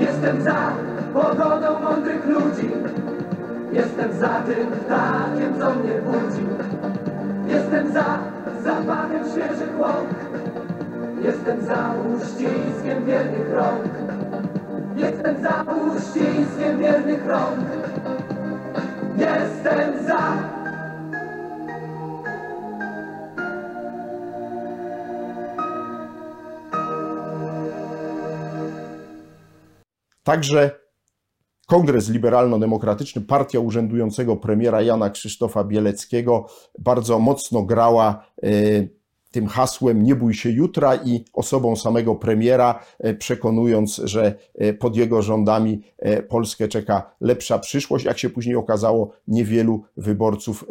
Jestem 0.00 0.42
za 0.42 0.72
pogodą 1.14 1.80
mądrych 1.80 2.26
ludzi, 2.26 2.70
jestem 3.72 4.12
za 4.12 4.28
tym 4.28 4.66
ptakiem, 4.66 5.60
co 5.60 5.70
mnie 5.70 5.94
budzi. 6.02 6.46
Jestem 7.46 7.92
za 7.92 8.18
zapachem 8.64 9.24
świeżych 9.30 9.78
łąk. 9.78 10.08
Jestem 11.22 11.66
za 11.66 11.94
uściskiem 12.16 13.04
wiernych 13.06 13.52
rąk. 13.52 13.84
Jestem 14.96 15.42
za 15.42 15.64
uściskiem 15.72 16.78
wiernych 16.78 17.26
rąk. 17.26 17.60
Jestem 19.18 20.06
za. 20.06 20.48
Także 30.22 30.70
Kongres 31.66 32.08
Liberalno-Demokratyczny, 32.08 33.22
partia 33.22 33.60
urzędującego 33.60 34.36
premiera 34.36 34.82
Jana 34.82 35.10
Krzysztofa 35.10 35.64
Bieleckiego 35.64 36.46
bardzo 36.78 37.18
mocno 37.18 37.62
grała 37.62 38.24
e, 38.42 38.48
tym 39.38 39.46
hasłem 39.46 40.02
nie 40.02 40.14
bój 40.14 40.34
się 40.34 40.50
jutra 40.50 40.96
i 40.96 41.24
osobą 41.32 41.76
samego 41.76 42.14
premiera, 42.14 42.80
e, 42.98 43.14
przekonując, 43.14 43.96
że 43.96 44.34
e, 44.54 44.72
pod 44.72 44.96
jego 44.96 45.22
rządami 45.22 45.82
e, 45.98 46.22
Polskę 46.22 46.68
czeka 46.68 47.10
lepsza 47.20 47.58
przyszłość. 47.58 48.04
Jak 48.04 48.18
się 48.18 48.30
później 48.30 48.56
okazało, 48.56 49.10
niewielu 49.28 49.82
wyborców 49.96 50.64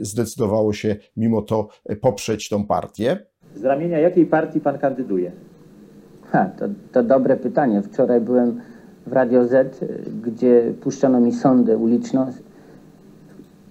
zdecydowało 0.00 0.72
się 0.72 0.96
mimo 1.16 1.42
to 1.42 1.68
poprzeć 2.00 2.48
tą 2.48 2.66
partię. 2.66 3.18
Z 3.54 3.64
ramienia 3.64 3.98
jakiej 3.98 4.26
partii 4.26 4.60
Pan 4.60 4.78
kandyduje? 4.78 5.32
Ha, 6.30 6.50
to, 6.58 6.64
to 6.92 7.02
dobre 7.02 7.36
pytanie. 7.36 7.82
Wczoraj 7.82 8.20
byłem 8.20 8.60
w 9.06 9.12
Radio 9.12 9.46
Z, 9.46 9.84
gdzie 10.22 10.74
puszczono 10.80 11.20
mi 11.20 11.32
sondę 11.32 11.76
uliczną. 11.76 12.32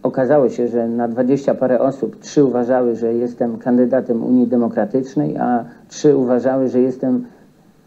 Okazało 0.03 0.49
się, 0.49 0.67
że 0.67 0.87
na 0.87 1.07
dwadzieścia 1.07 1.55
parę 1.55 1.79
osób 1.79 2.19
trzy 2.19 2.43
uważały, 2.43 2.95
że 2.95 3.13
jestem 3.13 3.57
kandydatem 3.57 4.23
Unii 4.23 4.47
Demokratycznej, 4.47 5.37
a 5.37 5.65
trzy 5.87 6.17
uważały, 6.17 6.67
że 6.67 6.79
jestem 6.79 7.25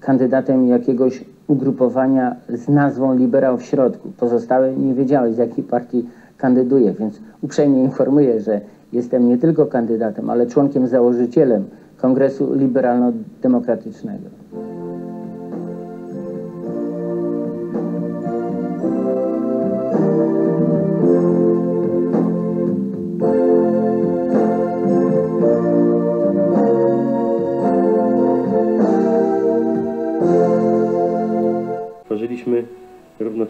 kandydatem 0.01 0.69
jakiegoś 0.69 1.25
ugrupowania 1.47 2.37
z 2.49 2.69
nazwą 2.69 3.17
Liberał 3.17 3.59
w 3.59 3.63
środku. 3.63 4.13
Pozostałe 4.19 4.77
nie 4.77 4.95
wiedziały, 4.95 5.33
z 5.33 5.39
jakiej 5.39 5.65
partii 5.65 6.09
kandyduję, 6.39 6.93
więc 6.93 7.21
uprzejmie 7.43 7.85
informuję, 7.85 8.41
że 8.41 8.61
jestem 8.93 9.29
nie 9.29 9.39
tylko 9.39 9.67
kandydatem, 9.67 10.31
ale 10.31 10.47
członkiem 10.47 10.87
założycielem 10.87 11.65
Kongresu 11.97 12.55
Liberalno-Demokratycznego. 12.55 14.40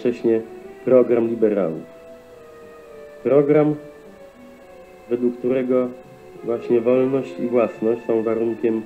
Równocześnie 0.05 0.41
program 0.85 1.29
liberałów. 1.29 1.83
Program, 3.23 3.75
według 5.11 5.39
którego 5.39 5.89
właśnie 6.45 6.81
wolność 6.81 7.35
i 7.39 7.47
własność 7.47 8.01
są 8.07 8.23
warunkiem 8.23 8.83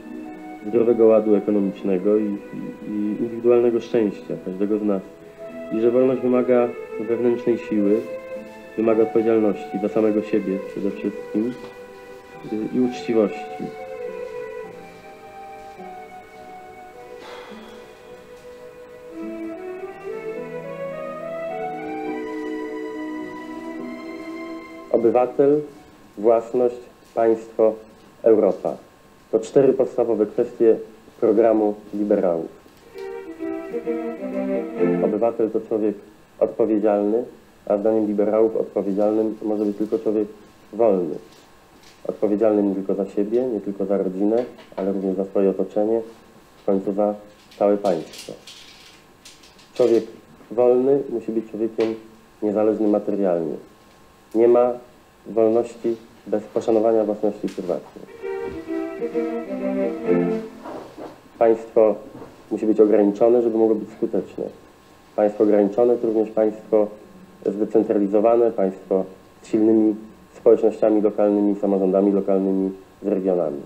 zdrowego 0.66 1.06
ładu 1.06 1.34
ekonomicznego 1.34 2.16
i, 2.16 2.22
i, 2.22 2.88
i 2.88 2.92
indywidualnego 3.20 3.80
szczęścia 3.80 4.34
każdego 4.44 4.78
z 4.78 4.82
nas. 4.82 5.02
I 5.72 5.80
że 5.80 5.90
wolność 5.90 6.22
wymaga 6.22 6.68
wewnętrznej 7.00 7.58
siły, 7.58 8.00
wymaga 8.76 9.02
odpowiedzialności 9.02 9.78
za 9.82 9.88
samego 9.88 10.22
siebie 10.22 10.58
przede 10.72 10.90
wszystkim 10.90 11.52
i 12.74 12.80
uczciwości. 12.80 13.83
Obywatel, 24.94 25.60
własność, 26.18 26.76
państwo, 27.14 27.74
Europa. 28.22 28.76
To 29.32 29.38
cztery 29.40 29.72
podstawowe 29.72 30.26
kwestie 30.26 30.76
programu 31.20 31.74
liberałów. 31.94 32.48
Obywatel 35.04 35.50
to 35.50 35.60
człowiek 35.60 35.94
odpowiedzialny, 36.40 37.24
a 37.66 37.76
zdaniem 37.76 38.06
liberałów 38.06 38.56
odpowiedzialnym 38.56 39.36
może 39.42 39.64
być 39.64 39.76
tylko 39.76 39.98
człowiek 39.98 40.28
wolny. 40.72 41.14
Odpowiedzialny 42.08 42.62
nie 42.62 42.74
tylko 42.74 42.94
za 42.94 43.06
siebie, 43.06 43.42
nie 43.42 43.60
tylko 43.60 43.84
za 43.86 43.96
rodzinę, 43.98 44.44
ale 44.76 44.92
również 44.92 45.16
za 45.16 45.24
swoje 45.24 45.50
otoczenie, 45.50 46.00
w 46.62 46.66
końcu 46.66 46.92
za 46.92 47.14
całe 47.58 47.76
państwo. 47.76 48.32
Człowiek 49.74 50.04
wolny 50.50 51.02
musi 51.08 51.32
być 51.32 51.50
człowiekiem 51.50 51.94
niezależnym 52.42 52.90
materialnie. 52.90 53.73
Nie 54.34 54.48
ma 54.48 54.72
wolności 55.26 55.96
bez 56.26 56.42
poszanowania 56.42 57.04
własności 57.04 57.48
prywatnej. 57.48 58.04
Państwo 61.38 61.94
musi 62.50 62.66
być 62.66 62.80
ograniczone, 62.80 63.42
żeby 63.42 63.58
mogło 63.58 63.74
być 63.74 63.90
skuteczne. 63.96 64.44
Państwo 65.16 65.44
ograniczone 65.44 65.96
to 65.96 66.06
również 66.06 66.30
państwo 66.30 66.86
zdecentralizowane, 67.46 68.50
państwo 68.50 69.04
z 69.42 69.48
silnymi 69.48 69.94
społecznościami 70.36 71.00
lokalnymi, 71.02 71.56
samorządami 71.60 72.12
lokalnymi, 72.12 72.70
z 73.02 73.06
regionami. 73.06 73.60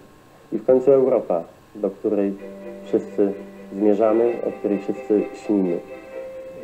I 0.53 0.59
w 0.59 0.67
końcu 0.67 0.93
Europa, 0.93 1.43
do 1.75 1.91
której 1.91 2.35
wszyscy 2.85 3.33
zmierzamy, 3.73 4.33
o 4.47 4.53
której 4.59 4.79
wszyscy 4.79 5.23
śnimy. 5.47 5.79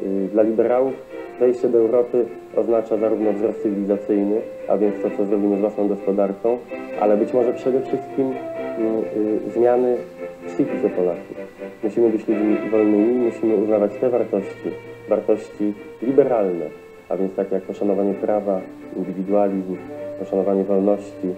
Y, 0.03 0.29
Dla 0.33 0.43
liberałów 0.43 0.93
wejście 1.41 1.69
do 1.69 1.79
Europy 1.79 2.25
oznacza 2.57 2.97
zarówno 2.97 3.33
wzrost 3.33 3.63
cywilizacyjny, 3.63 4.41
a 4.69 4.77
więc 4.77 4.95
to, 5.03 5.11
co 5.17 5.25
zrobimy 5.25 5.57
z 5.57 5.61
własną 5.61 5.89
gospodarką, 5.89 6.59
ale 7.01 7.17
być 7.17 7.33
może 7.33 7.53
przede 7.53 7.81
wszystkim 7.81 8.31
y, 8.31 9.47
y, 9.49 9.51
zmiany 9.51 9.97
w 10.43 10.47
psychice 10.47 10.91
Polaków. 10.91 11.37
Musimy 11.83 12.11
być 12.11 12.29
ludźmi 12.29 12.71
wolnymi, 12.71 13.15
musimy 13.15 13.55
uznawać 13.55 13.91
te 14.01 14.11
wartości, 14.11 14.71
wartości 15.09 15.75
liberalne, 16.03 16.65
a 17.09 17.17
więc 17.17 17.35
takie 17.35 17.55
jak 17.55 17.65
poszanowanie 17.65 18.15
prawa, 18.15 18.61
indywidualizm, 18.97 19.77
poszanowanie 20.19 20.65
wolności, 20.65 21.29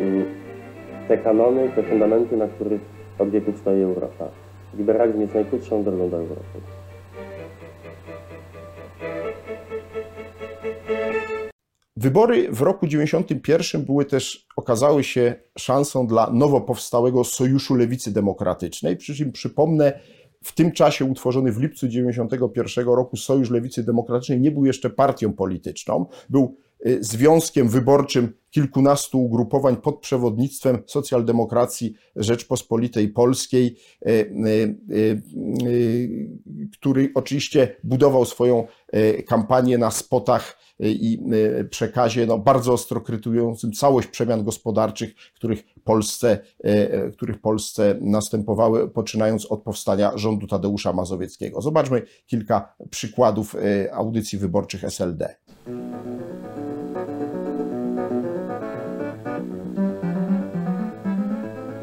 y, 0.00 0.24
te 1.08 1.18
kanony, 1.18 1.68
te 1.76 1.82
fundamenty, 1.82 2.36
na 2.36 2.48
których 2.48 2.80
od 3.18 3.30
wieków 3.30 3.58
stoi 3.58 3.82
Europa. 3.82 4.24
Liberalizm 4.78 5.20
jest 5.20 5.34
najkrótszą 5.34 5.82
drogą 5.82 6.08
do 6.08 6.16
Europy. 6.16 6.73
Wybory 12.04 12.52
w 12.52 12.60
roku 12.60 12.86
91 12.86 13.84
były 13.84 14.04
też, 14.04 14.46
okazały 14.56 15.04
się 15.04 15.34
szansą 15.58 16.06
dla 16.06 16.30
nowo 16.30 16.60
powstałego 16.60 17.24
Sojuszu 17.24 17.74
Lewicy 17.74 18.12
Demokratycznej. 18.12 18.96
Przy 18.96 19.14
czym 19.14 19.32
przypomnę, 19.32 20.00
w 20.44 20.52
tym 20.52 20.72
czasie 20.72 21.04
utworzony 21.04 21.52
w 21.52 21.60
lipcu 21.60 21.88
91 21.88 22.86
roku 22.86 23.16
Sojusz 23.16 23.50
Lewicy 23.50 23.82
Demokratycznej 23.82 24.40
nie 24.40 24.50
był 24.50 24.66
jeszcze 24.66 24.90
partią 24.90 25.32
polityczną. 25.32 26.06
Był 26.28 26.56
związkiem 27.00 27.68
wyborczym 27.68 28.32
kilkunastu 28.54 29.22
ugrupowań 29.24 29.76
pod 29.76 30.00
przewodnictwem 30.00 30.82
socjaldemokracji 30.86 31.94
Rzeczpospolitej 32.16 33.08
Polskiej, 33.08 33.76
y, 34.06 34.10
y, 34.10 34.76
y, 34.90 35.22
y, 35.66 36.30
który 36.72 37.10
oczywiście 37.14 37.76
budował 37.84 38.24
swoją 38.24 38.66
y, 38.96 39.22
kampanię 39.22 39.78
na 39.78 39.90
spotach 39.90 40.58
y, 40.80 40.90
i 40.90 41.18
y, 41.60 41.64
przekazie 41.64 42.26
no, 42.26 42.38
bardzo 42.38 42.72
ostro 42.72 43.00
krytykującym 43.00 43.72
całość 43.72 44.08
przemian 44.08 44.44
gospodarczych, 44.44 45.14
których 45.34 45.64
Polsce, 45.84 46.38
y, 46.66 47.12
których 47.12 47.40
Polsce 47.40 47.94
następowały, 48.00 48.90
poczynając 48.90 49.46
od 49.46 49.62
powstania 49.62 50.12
rządu 50.18 50.46
Tadeusza 50.46 50.92
Mazowieckiego. 50.92 51.60
Zobaczmy 51.60 52.02
kilka 52.26 52.74
przykładów 52.90 53.54
y, 53.54 53.92
audycji 53.92 54.38
wyborczych 54.38 54.84
SLD. 54.84 55.36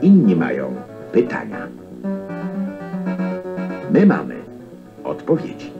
Inni 0.01 0.35
mają 0.35 0.75
pytania. 1.11 1.67
My 3.91 4.05
mamy 4.05 4.35
odpowiedzi. 5.03 5.71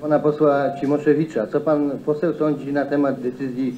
Pana 0.00 0.18
posła 0.18 0.80
Cimoszewicza. 0.80 1.46
Co 1.46 1.60
pan 1.60 1.98
poseł 1.98 2.34
sądzi 2.34 2.72
na 2.72 2.84
temat 2.84 3.20
decyzji 3.20 3.76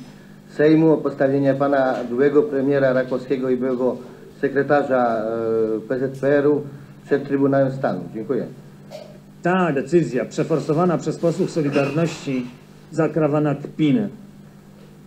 Sejmu 0.56 0.92
o 0.92 0.96
postawieniu 0.96 1.54
pana 1.54 1.96
byłego 2.08 2.42
premiera 2.42 2.92
Rakowskiego 2.92 3.50
i 3.50 3.56
byłego 3.56 3.96
sekretarza 4.40 5.16
e, 5.16 5.80
PZPR-u 5.88 6.62
przed 7.06 7.28
Trybunałem 7.28 7.72
Stanu? 7.72 8.00
Dziękuję. 8.14 8.46
Ta 9.42 9.72
decyzja 9.72 10.24
przeforsowana 10.24 10.98
przez 10.98 11.18
posłów 11.18 11.50
Solidarności 11.50 12.46
zakrawa 12.90 13.40
na 13.40 13.54
kpinę. 13.54 14.08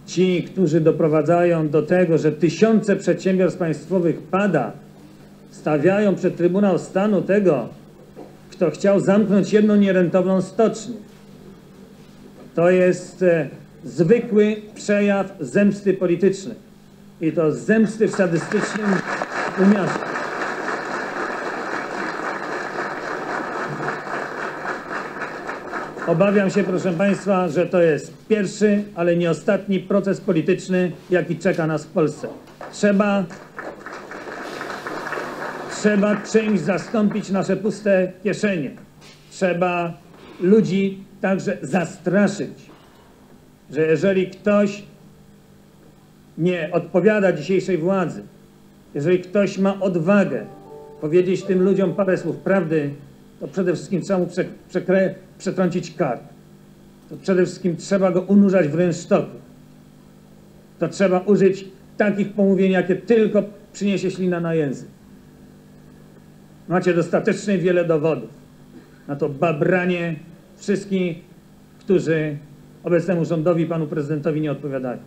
Ci, 0.05 0.43
którzy 0.43 0.81
doprowadzają 0.81 1.69
do 1.69 1.81
tego, 1.81 2.17
że 2.17 2.31
tysiące 2.31 2.95
przedsiębiorstw 2.95 3.59
państwowych 3.59 4.21
pada, 4.21 4.71
stawiają 5.51 6.15
przed 6.15 6.37
Trybunał 6.37 6.79
Stanu 6.79 7.21
tego, 7.21 7.69
kto 8.51 8.71
chciał 8.71 8.99
zamknąć 8.99 9.53
jedną 9.53 9.75
nierentowną 9.75 10.41
stocznię. 10.41 10.95
To 12.55 12.69
jest 12.69 13.23
e, 13.23 13.49
zwykły 13.85 14.55
przejaw 14.75 15.33
zemsty 15.39 15.93
politycznej. 15.93 16.55
I 17.21 17.31
to 17.31 17.51
zemsty 17.51 18.07
w 18.07 18.15
sadystycznym 18.15 18.87
wymiarze. 19.57 20.13
Obawiam 26.07 26.49
się, 26.49 26.63
proszę 26.63 26.93
Państwa, 26.93 27.49
że 27.49 27.65
to 27.65 27.81
jest 27.81 28.13
pierwszy, 28.27 28.83
ale 28.95 29.15
nie 29.15 29.31
ostatni 29.31 29.79
proces 29.79 30.21
polityczny, 30.21 30.91
jaki 31.09 31.37
czeka 31.37 31.67
nas 31.67 31.85
w 31.85 31.87
Polsce. 31.87 32.27
Trzeba, 32.71 33.25
trzeba 35.71 36.15
czymś 36.15 36.59
zastąpić 36.59 37.29
nasze 37.29 37.57
puste 37.57 38.11
kieszenie. 38.23 38.71
Trzeba 39.31 39.93
ludzi 40.39 41.03
także 41.21 41.57
zastraszyć, 41.61 42.72
że 43.73 43.81
jeżeli 43.87 44.27
ktoś 44.27 44.83
nie 46.37 46.69
odpowiada 46.71 47.33
dzisiejszej 47.33 47.77
władzy, 47.77 48.23
jeżeli 48.95 49.19
ktoś 49.19 49.57
ma 49.57 49.81
odwagę 49.81 50.45
powiedzieć 51.01 51.43
tym 51.43 51.63
ludziom 51.63 51.93
parę 51.93 52.17
słów 52.17 52.37
prawdy, 52.37 52.89
to 53.39 53.47
przede 53.47 53.73
wszystkim 53.73 54.01
trzeba 54.01 54.19
mu 54.19 54.27
przetrącić 55.37 55.95
kark. 55.95 56.21
To 57.09 57.17
przede 57.17 57.45
wszystkim 57.45 57.77
trzeba 57.77 58.11
go 58.11 58.21
unurzać 58.21 58.67
w 58.67 58.75
rynsztoku. 58.75 59.37
To 60.79 60.87
trzeba 60.87 61.19
użyć 61.19 61.65
takich 61.97 62.33
pomówień, 62.33 62.71
jakie 62.71 62.95
tylko 62.95 63.43
przyniesie 63.73 64.11
ślina 64.11 64.39
na 64.39 64.55
język. 64.55 64.87
Macie 66.67 66.93
dostatecznie 66.93 67.57
wiele 67.57 67.85
dowodów 67.85 68.29
na 69.07 69.15
to 69.15 69.29
babranie 69.29 70.15
wszystkich, 70.57 71.17
którzy 71.79 72.37
obecnemu 72.83 73.25
rządowi, 73.25 73.65
panu 73.65 73.87
prezydentowi 73.87 74.41
nie 74.41 74.51
odpowiadają. 74.51 74.97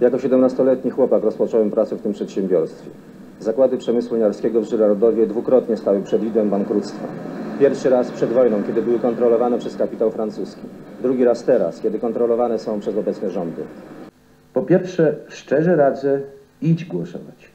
Jako 0.00 0.16
17-letni 0.16 0.90
chłopak 0.90 1.22
rozpocząłem 1.22 1.70
pracę 1.70 1.96
w 1.96 2.02
tym 2.02 2.12
przedsiębiorstwie. 2.12 2.90
Zakłady 3.40 3.78
przemysłu 3.78 4.16
niarskiego 4.16 4.60
w 4.60 4.64
Żyrardowie 4.64 5.26
dwukrotnie 5.26 5.76
stały 5.76 6.02
przed 6.02 6.20
widmem 6.20 6.50
bankructwa. 6.50 7.08
Pierwszy 7.58 7.90
raz 7.90 8.10
przed 8.10 8.30
wojną, 8.30 8.62
kiedy 8.62 8.82
były 8.82 8.98
kontrolowane 8.98 9.58
przez 9.58 9.76
kapitał 9.76 10.10
francuski. 10.10 10.60
Drugi 11.02 11.24
raz 11.24 11.44
teraz, 11.44 11.80
kiedy 11.80 11.98
kontrolowane 11.98 12.58
są 12.58 12.80
przez 12.80 12.96
obecne 12.96 13.30
rządy. 13.30 13.62
Po 14.52 14.62
pierwsze, 14.62 15.14
szczerze 15.28 15.76
radzę, 15.76 16.20
idź 16.62 16.84
głosować. 16.84 17.50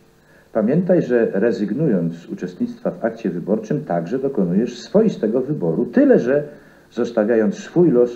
Pamiętaj, 0.54 1.02
że 1.02 1.28
rezygnując 1.34 2.14
z 2.14 2.30
uczestnictwa 2.30 2.92
w 2.92 3.06
akcie 3.06 3.30
wyborczym, 3.30 3.86
także 3.86 4.20
dokonujesz 4.20 4.80
swoistego 4.80 5.42
wyboru, 5.42 5.86
tyle 5.86 6.20
że 6.20 6.44
zostawiając 6.92 7.56
swój 7.56 7.92
los 7.92 8.12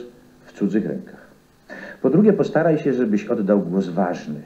w 0.46 0.54
cudzych 0.54 0.86
rękach. 0.86 1.26
Po 2.02 2.10
drugie, 2.10 2.34
postaraj 2.34 2.78
się, 2.78 2.94
żebyś 2.94 3.26
oddał 3.26 3.60
głos 3.60 3.88
ważny. 3.88 4.42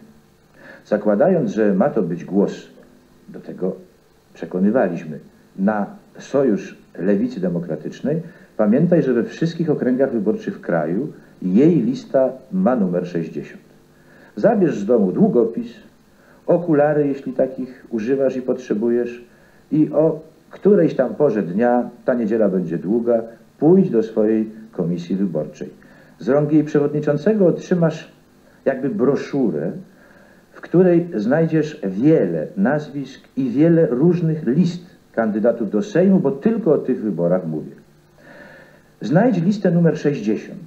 Zakładając, 0.86 1.52
że 1.52 1.74
ma 1.74 1.90
to 1.90 2.02
być 2.02 2.26
głos, 2.26 2.68
do 3.30 3.40
tego 3.40 3.76
przekonywaliśmy, 4.34 5.20
na 5.60 5.86
sojusz 6.20 6.78
lewicy 7.02 7.40
demokratycznej, 7.40 8.22
pamiętaj, 8.58 9.04
że 9.04 9.14
we 9.14 9.24
wszystkich 9.24 9.70
okręgach 9.70 10.12
wyborczych 10.12 10.58
w 10.58 10.62
kraju 10.62 11.14
jej 11.42 11.82
lista 11.82 12.30
ma 12.52 12.76
numer 12.76 13.08
60. 13.08 13.62
Zabierz 14.36 14.80
z 14.80 14.86
domu 14.86 15.12
długopis, 15.12 15.72
okulary, 16.48 17.08
jeśli 17.08 17.34
takich 17.34 17.86
używasz 17.90 18.36
i 18.36 18.42
potrzebujesz, 18.42 19.24
i 19.72 19.90
o 19.92 20.20
którejś 20.50 20.96
tam 20.96 21.16
porze 21.16 21.44
dnia, 21.44 21.90
ta 22.06 22.14
niedziela 22.14 22.50
będzie 22.50 22.78
długa, 22.78 23.22
pójdź 23.60 23.90
do 23.90 24.04
swojej 24.04 24.50
komisji 24.72 25.16
wyborczej. 25.16 25.70
Z 26.20 26.30
rąk 26.30 26.52
jej 26.52 26.64
przewodniczącego 26.64 27.48
otrzymasz 27.48 28.12
jakby 28.66 28.90
broszurę, 28.90 29.72
w 30.52 30.62
której 30.62 31.08
znajdziesz 31.16 31.82
wiele 31.84 32.48
nazwisk 32.58 33.22
i 33.38 33.50
wiele 33.50 33.88
różnych 33.88 34.48
list 34.48 34.99
kandydatów 35.20 35.70
do 35.70 35.82
Sejmu, 35.82 36.20
bo 36.20 36.32
tylko 36.32 36.74
o 36.74 36.78
tych 36.78 37.02
wyborach 37.02 37.48
mówię. 37.48 37.72
Znajdź 39.02 39.42
listę 39.42 39.72
numer 39.72 39.98
60. 39.98 40.60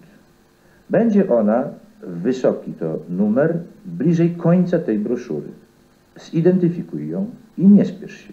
Będzie 0.91 1.31
ona, 1.31 1.69
wysoki 2.03 2.73
to 2.73 2.99
numer, 3.09 3.59
bliżej 3.85 4.31
końca 4.31 4.79
tej 4.79 4.99
broszury. 4.99 5.49
Zidentyfikuj 6.31 7.09
ją 7.09 7.27
i 7.59 7.67
nie 7.67 7.85
spiesz 7.85 8.17
się. 8.17 8.33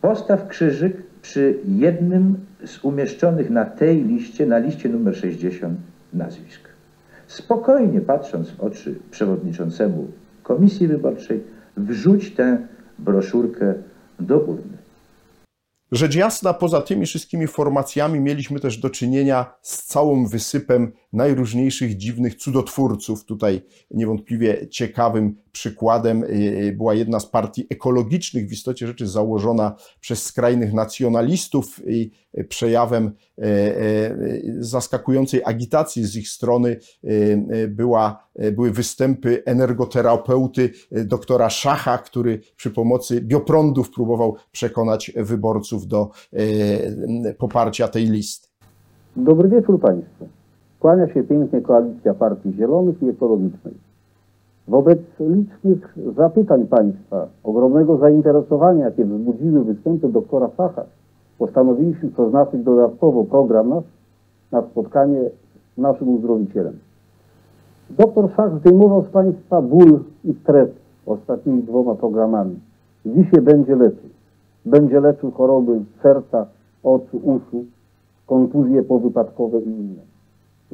Postaw 0.00 0.48
krzyżyk 0.48 0.96
przy 1.22 1.58
jednym 1.68 2.36
z 2.64 2.84
umieszczonych 2.84 3.50
na 3.50 3.64
tej 3.64 4.04
liście, 4.04 4.46
na 4.46 4.58
liście 4.58 4.88
numer 4.88 5.16
60 5.16 5.78
nazwisk. 6.12 6.60
Spokojnie 7.26 8.00
patrząc 8.00 8.50
w 8.50 8.60
oczy 8.60 8.94
przewodniczącemu 9.10 10.08
komisji 10.42 10.88
wyborczej, 10.88 11.42
wrzuć 11.76 12.30
tę 12.30 12.58
broszurkę 12.98 13.74
do 14.20 14.38
urny. 14.38 14.83
Rzecz 15.94 16.14
jasna, 16.14 16.54
poza 16.54 16.80
tymi 16.80 17.06
wszystkimi 17.06 17.46
formacjami 17.46 18.20
mieliśmy 18.20 18.60
też 18.60 18.78
do 18.78 18.90
czynienia 18.90 19.54
z 19.62 19.82
całym 19.82 20.28
wysypem 20.28 20.92
najróżniejszych 21.14 21.96
dziwnych 21.96 22.34
cudotwórców. 22.34 23.24
Tutaj 23.24 23.62
niewątpliwie 23.90 24.68
ciekawym 24.68 25.36
przykładem 25.52 26.24
y, 26.24 26.74
była 26.76 26.94
jedna 26.94 27.20
z 27.20 27.26
partii 27.26 27.66
ekologicznych, 27.70 28.48
w 28.48 28.52
istocie 28.52 28.86
rzeczy 28.86 29.06
założona 29.06 29.76
przez 30.00 30.22
skrajnych 30.22 30.72
nacjonalistów 30.72 31.80
i 31.86 32.10
przejawem 32.48 33.06
y, 33.06 33.44
y, 33.44 34.56
zaskakującej 34.58 35.42
agitacji 35.44 36.04
z 36.04 36.16
ich 36.16 36.28
strony 36.28 36.76
była, 37.68 38.28
były 38.52 38.70
występy 38.70 39.42
energoterapeuty 39.44 40.70
doktora 40.92 41.50
Szacha, 41.50 41.98
który 41.98 42.40
przy 42.56 42.70
pomocy 42.70 43.20
bioprądów 43.20 43.90
próbował 43.90 44.36
przekonać 44.52 45.12
wyborców 45.16 45.86
do 45.86 46.10
poparcia 47.38 47.88
tej 47.88 48.06
listy. 48.06 48.48
Dobry 49.16 49.48
wieczór 49.48 49.80
Państwu. 49.80 50.28
Kłania 50.84 51.08
się 51.08 51.22
pięknie 51.22 51.60
koalicja 51.60 52.14
Partii 52.14 52.52
Zielonych 52.52 53.02
i 53.02 53.08
Ekologicznej. 53.08 53.74
Wobec 54.68 54.98
licznych 55.20 55.98
zapytań 56.16 56.66
Państwa, 56.66 57.26
ogromnego 57.44 57.96
zainteresowania, 57.96 58.84
jakie 58.84 59.04
wzbudziły 59.04 59.64
występy 59.64 60.08
doktora 60.08 60.48
Facha, 60.48 60.84
postanowiliśmy 61.38 62.10
przeznaczyć 62.10 62.64
dodatkowo 62.64 63.24
program 63.24 63.68
nasz 63.68 63.84
na 64.52 64.62
spotkanie 64.62 65.30
z 65.74 65.80
naszym 65.80 66.08
uzdrowicielem. 66.08 66.78
Doktor 67.90 68.30
Szach 68.36 68.58
zdejmował 68.58 69.04
z 69.04 69.08
Państwa 69.08 69.62
ból 69.62 70.00
i 70.24 70.34
stres 70.42 70.68
ostatnimi 71.06 71.62
dwoma 71.62 71.94
programami. 71.94 72.58
Dzisiaj 73.06 73.42
będzie 73.42 73.76
leczył. 73.76 74.10
Będzie 74.66 75.00
leczył 75.00 75.30
choroby 75.30 75.80
serca, 76.02 76.46
oczu, 76.82 77.16
uszu, 77.16 77.64
kontuzje 78.26 78.82
powypadkowe 78.82 79.60
i 79.60 79.68
inne. 79.68 80.13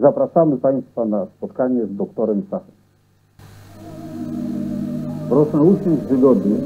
Zapraszamy 0.00 0.56
Państwa 0.56 1.04
na 1.04 1.26
spotkanie 1.26 1.86
z 1.86 1.96
doktorem 1.96 2.42
Sachem. 2.50 2.74
Proszę 5.28 5.60
usiąść 5.62 6.02
wygodnie, 6.02 6.56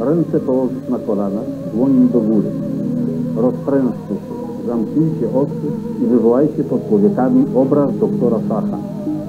ręce 0.00 0.40
położyć 0.40 0.88
na 0.88 0.98
kolanach, 0.98 1.44
dłońmi 1.74 2.08
do 2.08 2.20
góry. 2.20 2.48
Rozprężcie 3.36 4.08
się, 4.08 4.66
zamknijcie 4.66 5.26
oczy 5.34 5.66
i 6.02 6.06
wywołajcie 6.06 6.64
pod 6.64 6.80
powiekami 6.80 7.46
obraz 7.54 7.98
doktora 7.98 8.38
Sacha. 8.48 8.78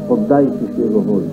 Poddajcie 0.10 0.75
się 0.75 0.82
jego 0.82 1.01
woli. 1.01 1.30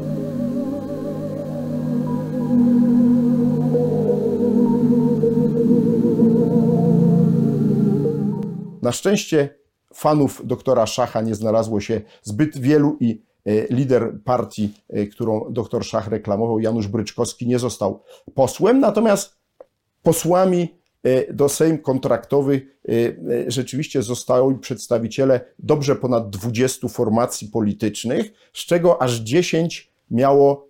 Na 8.83 8.93
szczęście 8.93 9.62
fanów 9.95 10.43
doktora 10.45 10.87
Szacha 10.87 11.21
nie 11.21 11.35
znalazło 11.35 11.81
się 11.81 12.01
zbyt 12.23 12.59
wielu 12.59 12.97
i 13.01 13.23
e, 13.47 13.67
lider 13.75 14.13
partii, 14.25 14.75
e, 14.89 15.07
którą 15.07 15.53
doktor 15.53 15.85
Szach 15.85 16.09
reklamował, 16.09 16.61
Janusz 16.61 16.89
Bryczkowski, 16.89 17.47
nie 17.47 17.59
został 17.59 18.03
posłem, 18.35 18.81
natomiast 18.81 19.37
posłami 20.03 20.75
e, 21.03 21.33
do 21.33 21.49
Sejm 21.49 21.79
kontraktowych 21.79 22.63
rzeczywiście 23.47 24.03
zostali 24.03 24.59
przedstawiciele 24.59 25.41
dobrze 25.59 25.97
ponad 25.97 26.31
20 26.31 26.89
formacji 26.89 27.49
politycznych, 27.49 28.33
z 28.53 28.67
czego 28.67 29.03
aż 29.03 29.19
10 29.19 29.93
miało 30.11 30.69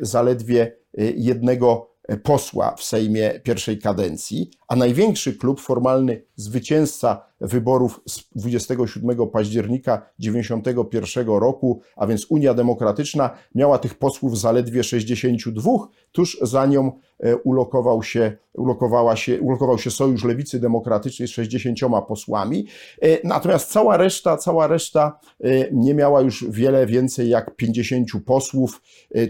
zaledwie 0.00 0.76
jednego 1.16 1.89
posła 2.16 2.74
w 2.76 2.84
Sejmie 2.84 3.40
pierwszej 3.42 3.78
kadencji, 3.78 4.50
a 4.68 4.76
największy 4.76 5.36
klub, 5.36 5.60
formalny 5.60 6.22
zwycięzca 6.36 7.24
wyborów 7.40 8.00
z 8.06 8.20
27 8.36 9.28
października 9.28 9.96
1991 9.98 11.26
roku, 11.26 11.80
a 11.96 12.06
więc 12.06 12.26
Unia 12.28 12.54
Demokratyczna, 12.54 13.30
miała 13.54 13.78
tych 13.78 13.94
posłów 13.94 14.38
zaledwie 14.38 14.84
62, 14.84 15.70
tuż 16.12 16.38
za 16.42 16.66
nią 16.66 16.92
e, 17.20 17.36
ulokował 17.36 18.02
się, 18.02 18.36
ulokowała 18.52 19.16
się, 19.16 19.40
ulokował 19.40 19.78
się 19.78 19.90
Sojusz 19.90 20.24
Lewicy 20.24 20.60
Demokratycznej 20.60 21.28
z 21.28 21.30
60 21.30 21.78
posłami. 22.08 22.66
E, 23.02 23.28
natomiast 23.28 23.70
cała 23.70 23.96
reszta, 23.96 24.36
cała 24.36 24.66
reszta 24.66 25.18
e, 25.40 25.48
nie 25.72 25.94
miała 25.94 26.20
już 26.20 26.44
wiele 26.50 26.86
więcej 26.86 27.28
jak 27.28 27.56
50 27.56 28.08
posłów. 28.26 28.82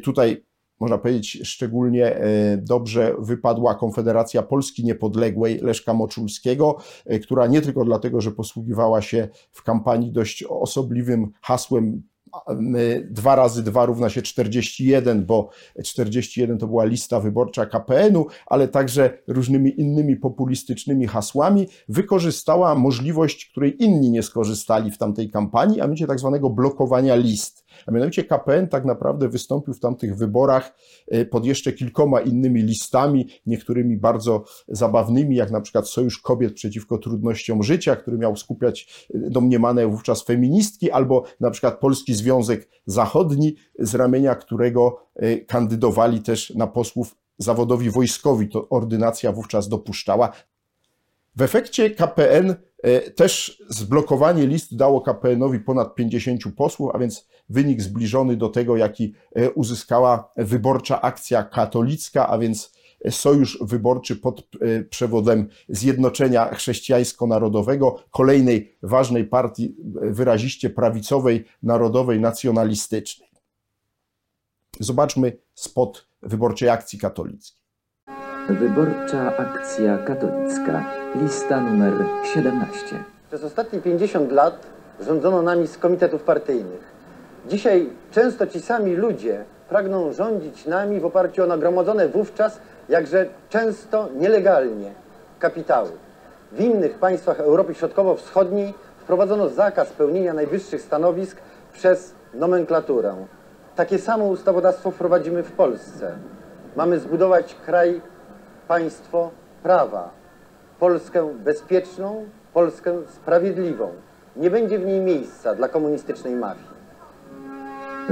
Tutaj 0.03 0.45
można 0.81 0.99
powiedzieć, 0.99 1.40
szczególnie 1.45 2.16
e, 2.16 2.57
dobrze 2.57 3.14
wypadła 3.19 3.75
Konfederacja 3.75 4.43
Polski 4.43 4.85
Niepodległej 4.85 5.59
Leszka 5.59 5.95
Moczulskiego, 5.95 6.77
e, 7.07 7.19
która 7.19 7.47
nie 7.47 7.61
tylko 7.61 7.85
dlatego, 7.85 8.21
że 8.21 8.33
posługiwała 8.33 9.03
się 9.03 9.29
w 9.53 9.62
kampanii 9.62 10.12
dość 10.12 10.43
osobliwym 10.43 11.33
hasłem 11.43 12.03
dwa 13.11 13.35
razy 13.37 13.62
dwa 13.62 13.87
równa 13.87 14.11
się 14.11 14.23
41, 14.23 15.27
bo 15.27 15.49
41 15.85 16.59
to 16.59 16.66
była 16.66 16.85
lista 16.85 17.21
wyborcza 17.21 17.66
KPN-u, 17.66 18.27
ale 18.47 18.69
także 18.69 19.19
różnymi 19.29 19.81
innymi 19.81 20.16
populistycznymi 20.16 21.07
hasłami, 21.07 21.69
wykorzystała 21.88 22.75
możliwość, 22.75 23.51
której 23.51 23.83
inni 23.83 24.11
nie 24.11 24.23
skorzystali 24.23 24.90
w 24.90 24.99
tamtej 24.99 25.31
kampanii, 25.31 25.81
a 25.81 25.85
mianowicie 25.85 26.07
tak 26.07 26.19
zwanego 26.19 26.51
blokowania 26.51 27.16
list. 27.16 27.60
A 27.87 27.92
mianowicie 27.92 28.24
KPN 28.24 28.68
tak 28.68 28.85
naprawdę 28.85 29.28
wystąpił 29.28 29.74
w 29.74 29.80
tamtych 29.80 30.16
wyborach 30.16 30.74
e, 31.09 31.24
pod 31.24 31.46
jeszcze 31.46 31.72
kilkoma 31.72 32.20
innymi 32.20 32.62
listami, 32.62 33.28
niektórymi 33.46 33.96
bardzo 33.96 34.44
zabawnymi, 34.68 35.37
jak 35.37 35.50
na 35.50 35.61
przykład 35.61 35.88
Sojusz 35.88 36.18
Kobiet 36.18 36.54
przeciwko 36.54 36.98
trudnościom 36.98 37.62
życia, 37.62 37.96
który 37.96 38.18
miał 38.18 38.37
skupiać 38.37 39.06
e, 39.14 39.30
domniemane 39.30 39.87
wówczas 39.87 40.24
feministki, 40.24 40.90
albo 40.90 41.24
na 41.40 41.50
przykład 41.50 41.78
Polski 41.78 42.14
Związek 42.14 42.68
Zachodni, 42.87 43.54
z 43.78 43.94
ramienia 43.94 44.35
którego 44.35 45.06
e, 45.16 45.37
kandydowali 45.37 46.20
też 46.20 46.51
na 46.51 46.66
posłów 46.66 47.16
zawodowi 47.38 47.90
wojskowi. 47.90 48.49
To 48.49 48.68
ordynacja 48.68 49.32
wówczas 49.32 49.68
dopuszczała. 49.68 50.32
W 51.36 51.42
efekcie 51.42 51.90
KPN 51.90 52.55
też 53.16 53.62
zblokowanie 53.68 54.47
list 54.47 54.76
dało 54.76 55.01
KPN-owi 55.01 55.61
ponad 55.61 55.95
50 55.95 56.42
posłów, 56.57 56.90
a 56.95 56.99
więc 56.99 57.28
wynik 57.51 57.82
zbliżony 57.82 58.36
do 58.36 58.48
tego, 58.48 58.76
jaki 58.76 59.14
e, 59.34 59.51
uzyskała 59.51 60.32
wyborcza 60.36 61.01
akcja 61.01 61.42
katolicka, 61.42 62.28
a 62.28 62.38
więc 62.38 62.72
sojusz 63.11 63.59
wyborczy 63.61 64.16
pod 64.16 64.40
e, 64.40 64.82
przewodem 64.82 65.48
Zjednoczenia 65.68 66.55
Chrześcijańsko-Narodowego, 66.55 67.94
kolejnej 68.11 68.76
ważnej 68.82 69.24
partii 69.24 69.76
e, 70.03 70.11
wyraziście 70.11 70.70
prawicowej, 70.70 71.44
narodowej, 71.62 72.20
nacjonalistycznej. 72.20 73.30
Zobaczmy 74.80 75.36
spot 75.55 76.07
wyborczej 76.22 76.68
akcji 76.68 76.98
katolickiej. 76.98 77.61
Wyborcza 78.48 79.36
akcja 79.36 79.98
katolicka, 79.98 80.92
lista 81.22 81.61
numer 81.61 81.92
17. 82.34 83.05
Przez 83.28 83.44
ostatnie 83.44 83.80
50 83.80 84.32
lat 84.32 84.66
rządzono 85.01 85.42
nami 85.42 85.66
z 85.66 85.78
komitetów 85.78 86.22
partyjnych. 86.22 86.99
Dzisiaj 87.47 87.91
często 88.11 88.47
ci 88.47 88.61
sami 88.61 88.97
ludzie 88.97 89.45
pragną 89.68 90.12
rządzić 90.12 90.66
nami 90.66 91.01
w 91.01 91.07
oparciu 91.07 91.43
o 91.43 91.47
nagromadzone 91.47 92.09
wówczas, 92.09 92.61
jakże 92.88 93.26
często 93.49 94.09
nielegalnie, 94.16 94.93
kapitały. 95.38 95.91
W 96.53 96.61
innych 96.61 96.99
państwach 96.99 97.41
Europy 97.41 97.74
Środkowo-Wschodniej 97.74 98.74
wprowadzono 98.99 99.49
zakaz 99.49 99.93
pełnienia 99.93 100.34
najwyższych 100.34 100.82
stanowisk 100.82 101.36
przez 101.72 102.14
nomenklaturę. 102.34 103.14
Takie 103.76 103.99
samo 103.99 104.24
ustawodawstwo 104.24 104.91
wprowadzimy 104.91 105.43
w 105.43 105.53
Polsce. 105.53 106.12
Mamy 106.76 106.99
zbudować 106.99 107.57
kraj, 107.66 108.01
państwo 108.68 109.30
prawa. 109.62 110.11
Polskę 110.78 111.34
bezpieczną, 111.34 112.26
Polskę 112.55 113.03
sprawiedliwą. 113.07 113.93
Nie 114.36 114.51
będzie 114.51 114.78
w 114.78 114.86
niej 114.86 115.01
miejsca 115.01 115.55
dla 115.55 115.68
komunistycznej 115.68 116.36
mafii. 116.36 116.70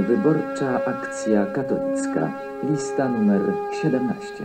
Wyborcza 0.06 0.84
akcja 0.84 1.46
katolicka, 1.46 2.32
lista 2.70 3.08
numer 3.08 3.40
17. 3.82 4.44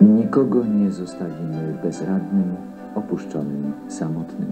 Nikogo 0.00 0.64
nie 0.64 0.90
zostawimy 0.90 1.78
bezradnym, 1.82 2.56
opuszczonym, 2.94 3.72
samotnym. 3.88 4.48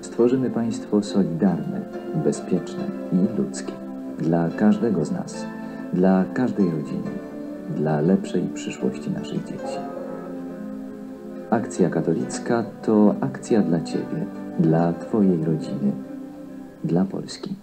Stworzymy 0.00 0.50
państwo 0.50 1.02
solidarne, 1.02 1.80
bezpieczne 2.24 2.84
i 3.12 3.38
ludzkie. 3.38 3.72
Dla 4.18 4.48
każdego 4.56 5.04
z 5.04 5.12
nas, 5.12 5.46
dla 5.92 6.24
każdej 6.34 6.66
rodziny, 6.70 7.10
dla 7.76 8.00
lepszej 8.00 8.42
przyszłości 8.42 9.10
naszych 9.10 9.44
dzieci. 9.44 9.78
Akcja 11.50 11.90
katolicka 11.90 12.64
to 12.82 13.14
akcja 13.20 13.62
dla 13.62 13.80
Ciebie, 13.80 14.26
dla 14.58 14.92
Twojej 14.92 15.44
rodziny, 15.44 15.92
dla 16.84 17.04
Polski. 17.04 17.54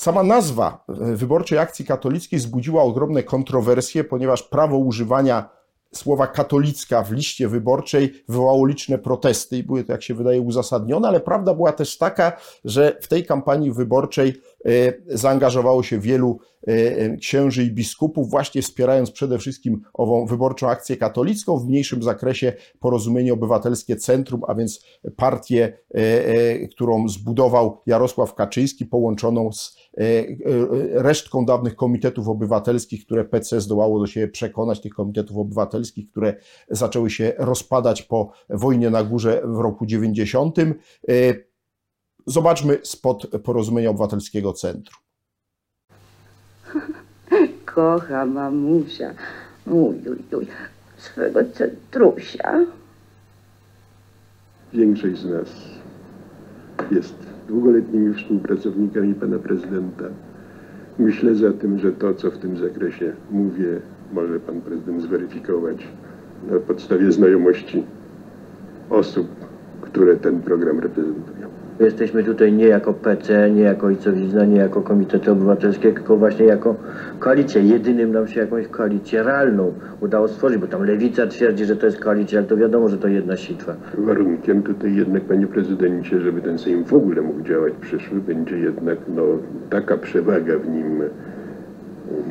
Sama 0.00 0.22
nazwa 0.22 0.84
e, 0.88 1.16
wyborczej 1.16 1.58
akcji 1.58 1.84
katolickiej 1.84 2.38
wzbudziła 2.38 2.82
ogromne 2.82 3.22
kontrowersje, 3.22 4.04
ponieważ 4.04 4.42
prawo 4.42 4.78
używania 4.78 5.48
słowa 5.94 6.26
katolicka 6.26 7.02
w 7.02 7.12
liście 7.12 7.48
wyborczej 7.48 8.24
wywołało 8.28 8.66
liczne 8.66 8.98
protesty 8.98 9.58
i 9.58 9.62
były 9.62 9.84
to, 9.84 9.92
jak 9.92 10.02
się 10.02 10.14
wydaje, 10.14 10.40
uzasadnione, 10.40 11.08
ale 11.08 11.20
prawda 11.20 11.54
była 11.54 11.72
też 11.72 11.98
taka, 11.98 12.32
że 12.64 12.98
w 13.00 13.08
tej 13.08 13.26
kampanii 13.26 13.72
wyborczej 13.72 14.42
zaangażowało 15.06 15.82
się 15.82 15.98
wielu 15.98 16.38
e, 16.66 17.16
księży 17.16 17.64
i 17.64 17.72
biskupów, 17.72 18.30
właśnie 18.30 18.62
wspierając 18.62 19.10
przede 19.10 19.38
wszystkim 19.38 19.80
ową 19.94 20.26
wyborczą 20.26 20.68
akcję 20.68 20.96
katolicką, 20.96 21.58
w 21.58 21.66
mniejszym 21.66 22.02
zakresie 22.02 22.52
porozumienie 22.80 23.32
obywatelskie 23.32 23.96
Centrum, 23.96 24.40
a 24.48 24.54
więc 24.54 24.84
partię, 25.16 25.78
e, 25.94 26.68
którą 26.68 27.08
zbudował 27.08 27.80
Jarosław 27.86 28.34
Kaczyński, 28.34 28.86
połączoną 28.86 29.52
z 29.52 29.80
resztką 30.92 31.44
dawnych 31.44 31.76
komitetów 31.76 32.28
obywatelskich, 32.28 33.04
które 33.04 33.24
PC 33.24 33.60
zdołało 33.60 34.00
do 34.00 34.06
siebie 34.06 34.28
przekonać, 34.28 34.80
tych 34.80 34.94
komitetów 34.94 35.36
obywatelskich, 35.36 36.10
które 36.10 36.34
zaczęły 36.70 37.10
się 37.10 37.32
rozpadać 37.38 38.02
po 38.02 38.32
wojnie 38.50 38.90
na 38.90 39.04
górze 39.04 39.42
w 39.44 39.58
roku 39.58 39.86
90. 39.86 40.56
Zobaczmy 42.26 42.78
spod 42.82 43.26
porozumienia 43.44 43.90
obywatelskiego 43.90 44.52
centrum. 44.52 45.00
Kocha 47.74 48.26
mamusia, 48.26 49.14
uj, 49.66 49.94
uj, 50.08 50.36
uj, 50.38 50.46
swego 50.96 51.40
centrusia. 51.54 52.66
Większość 54.72 55.18
z 55.18 55.24
nas 55.24 55.48
jest 56.90 57.14
długoletnimi 57.48 58.14
współpracownikami 58.14 59.14
pana 59.14 59.38
prezydenta. 59.38 60.04
Myślę 60.98 61.34
zatem, 61.34 61.78
że 61.78 61.92
to, 61.92 62.14
co 62.14 62.30
w 62.30 62.38
tym 62.38 62.56
zakresie 62.56 63.12
mówię, 63.30 63.80
może 64.12 64.40
pan 64.40 64.60
prezydent 64.60 65.02
zweryfikować 65.02 65.76
na 66.50 66.58
podstawie 66.58 67.12
znajomości 67.12 67.84
osób, 68.90 69.26
które 69.80 70.16
ten 70.16 70.40
program 70.40 70.80
reprezentują. 70.80 71.59
Jesteśmy 71.80 72.24
tutaj 72.24 72.52
nie 72.52 72.66
jako 72.66 72.94
PC, 72.94 73.50
nie 73.50 73.62
jako 73.62 73.86
Ojcowizna, 73.86 74.44
nie 74.44 74.56
jako 74.56 74.82
Komitety 74.82 75.30
Obywatelskie, 75.30 75.92
tylko 75.92 76.16
właśnie 76.16 76.46
jako 76.46 76.76
koalicja. 77.18 77.60
Jedynym 77.60 78.12
nam 78.12 78.28
się 78.28 78.40
jakąś 78.40 78.68
koalicję 78.68 79.22
realną 79.22 79.72
udało 80.00 80.28
stworzyć, 80.28 80.58
bo 80.58 80.66
tam 80.66 80.84
Lewica 80.84 81.26
twierdzi, 81.26 81.64
że 81.64 81.76
to 81.76 81.86
jest 81.86 82.00
koalicja, 82.00 82.38
ale 82.38 82.48
to 82.48 82.56
wiadomo, 82.56 82.88
że 82.88 82.98
to 82.98 83.08
jedna 83.08 83.36
sitwa. 83.36 83.76
Warunkiem 83.98 84.62
tutaj 84.62 84.94
jednak, 84.94 85.22
panie 85.22 85.46
prezydencie, 85.46 86.20
żeby 86.20 86.40
ten 86.40 86.58
Sejm 86.58 86.84
w 86.84 86.94
ogóle 86.94 87.22
mógł 87.22 87.42
działać 87.42 87.72
przyszły, 87.80 88.20
będzie 88.20 88.58
jednak 88.58 88.98
no, 89.14 89.22
taka 89.70 89.96
przewaga 89.96 90.58
w 90.58 90.68
nim 90.68 91.02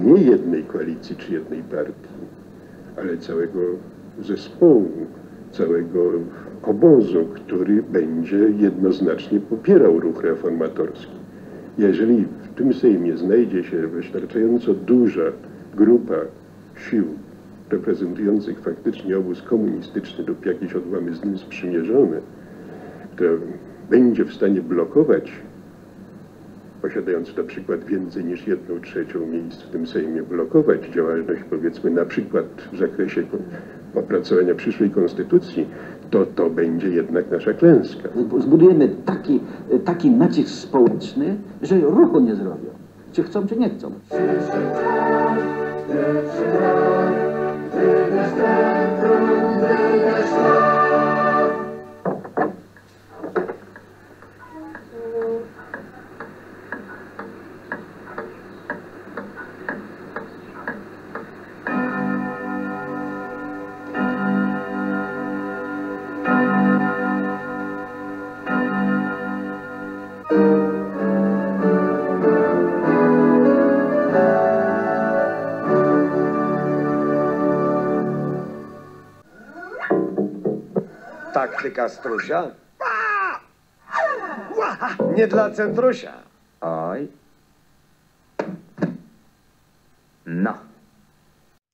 nie 0.04 0.22
jednej 0.22 0.64
koalicji 0.64 1.16
czy 1.16 1.34
jednej 1.34 1.62
partii, 1.64 2.20
ale 2.98 3.18
całego 3.18 3.60
zespołu, 4.20 4.92
całego 5.52 6.12
obozu, 6.64 7.26
który 7.36 7.84
będzie 7.84 8.38
jednoznacznie 8.38 9.40
popierał 9.40 10.00
ruch 10.00 10.24
reformatorski. 10.24 11.20
Jeżeli 11.78 12.26
w 12.44 12.54
tym 12.56 12.74
Sejmie 12.74 13.18
znajdzie 13.18 13.64
się 13.64 13.88
wystarczająco 13.88 14.74
duża 14.74 15.24
grupa 15.76 16.16
sił 16.90 17.06
reprezentujących 17.70 18.60
faktycznie 18.60 19.18
obóz 19.18 19.42
komunistyczny 19.42 20.26
lub 20.26 20.46
jakieś 20.46 20.74
odłamy 20.74 21.14
z 21.14 21.26
nim 21.26 21.38
sprzymierzone, 21.38 22.22
która 23.16 23.30
będzie 23.90 24.26
w 24.26 24.34
stanie 24.34 24.62
blokować, 24.62 25.32
posiadając 26.82 27.38
na 27.38 27.44
przykład 27.44 27.84
więcej 27.86 28.26
niż 28.26 28.48
jedną 28.48 28.80
trzecią 28.80 29.28
miejsc 29.28 29.62
w 29.62 29.70
tym 29.70 29.88
Sejmie, 29.88 30.24
blokować 30.24 30.86
działalność 30.86 31.42
powiedzmy 31.50 31.92
na 31.92 32.06
przykład 32.06 32.46
w 32.74 32.78
zakresie 32.78 33.24
opracowania 33.96 34.56
przyszłej 34.56 34.90
konstytucji, 34.90 35.68
to 36.10 36.26
to 36.26 36.50
będzie 36.50 36.90
jednak 36.90 37.32
nasza 37.32 37.54
klęska. 37.54 38.10
Zbudujemy 38.40 38.90
taki, 39.06 39.40
taki 39.86 40.12
nacisk 40.12 40.50
społeczny, 40.50 41.36
że 41.62 41.80
ruchu 41.80 42.20
nie 42.20 42.36
zrobią. 42.36 42.70
Czy 43.14 43.24
chcą, 43.24 43.48
czy 43.48 43.56
nie 43.56 43.70
chcą. 43.70 43.92
Taktyka 81.60 81.90
strusia? 81.90 82.52
Nie 85.16 85.28
dla 85.28 85.52
centrusia. 85.52 86.14
Oj. 86.62 87.08
No. 90.26 90.54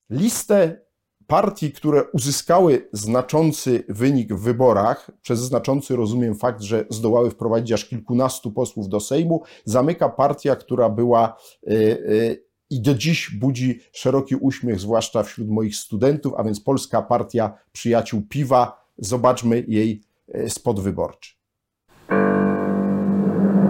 Listę 0.09 0.81
partii, 1.27 1.71
które 1.71 2.03
uzyskały 2.03 2.89
znaczący 2.93 3.83
wynik 3.89 4.33
w 4.33 4.39
wyborach, 4.39 5.11
przez 5.21 5.39
znaczący 5.39 5.95
rozumiem 5.95 6.36
fakt, 6.36 6.61
że 6.61 6.86
zdołały 6.89 7.31
wprowadzić 7.31 7.71
aż 7.71 7.86
kilkunastu 7.86 8.51
posłów 8.51 8.89
do 8.89 8.99
Sejmu, 8.99 9.43
zamyka 9.65 10.09
partia, 10.09 10.55
która 10.55 10.89
była 10.89 11.38
y, 11.63 11.73
y, 11.73 12.45
i 12.69 12.81
do 12.81 12.93
dziś 12.95 13.31
budzi 13.39 13.79
szeroki 13.91 14.36
uśmiech, 14.36 14.79
zwłaszcza 14.79 15.23
wśród 15.23 15.49
moich 15.49 15.75
studentów, 15.75 16.33
a 16.38 16.43
więc 16.43 16.59
Polska 16.61 17.01
Partia 17.01 17.57
Przyjaciół 17.71 18.21
Piwa. 18.29 18.84
Zobaczmy 18.97 19.63
jej 19.67 20.01
e, 20.33 20.49
spot 20.49 20.79
wyborczy. 20.79 21.35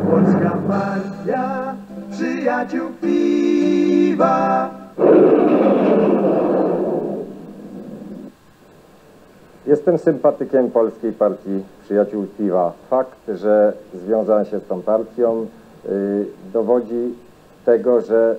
Polska 0.09 0.57
Partia 0.67 1.75
Przyjaciół 2.11 2.89
Piwa. 3.01 4.69
Jestem 9.67 9.97
sympatykiem 9.97 10.71
Polskiej 10.71 11.13
Partii 11.13 11.63
Przyjaciół 11.83 12.27
Piwa. 12.37 12.73
Fakt, 12.89 13.19
że 13.35 13.73
związałem 13.93 14.45
się 14.45 14.59
z 14.59 14.65
tą 14.65 14.81
partią 14.81 15.45
yy, 15.85 16.25
dowodzi 16.53 17.13
tego, 17.65 18.01
że 18.01 18.35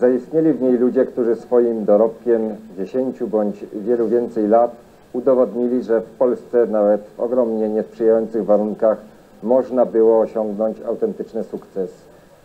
zaistnieli 0.00 0.52
w 0.52 0.62
niej 0.62 0.78
ludzie, 0.78 1.04
którzy 1.04 1.36
swoim 1.36 1.84
dorobkiem 1.84 2.56
10 2.78 3.24
bądź 3.24 3.64
wielu 3.72 4.08
więcej 4.08 4.48
lat 4.48 4.89
udowodnili, 5.12 5.82
że 5.82 6.00
w 6.00 6.10
Polsce 6.10 6.66
nawet 6.66 7.00
w 7.16 7.20
ogromnie 7.20 7.68
niesprzyjających 7.68 8.44
warunkach 8.44 8.98
można 9.42 9.86
było 9.86 10.20
osiągnąć 10.20 10.76
autentyczny 10.80 11.44
sukces. 11.44 11.90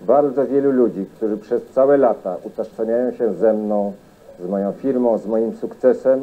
Bardzo 0.01 0.47
wielu 0.47 0.72
ludzi, 0.72 1.05
którzy 1.16 1.38
przez 1.38 1.66
całe 1.66 1.97
lata 1.97 2.36
utożsamiają 2.43 3.11
się 3.11 3.34
ze 3.34 3.53
mną, 3.53 3.93
z 4.45 4.49
moją 4.49 4.72
firmą, 4.72 5.18
z 5.18 5.28
moim 5.28 5.55
sukcesem, 5.55 6.22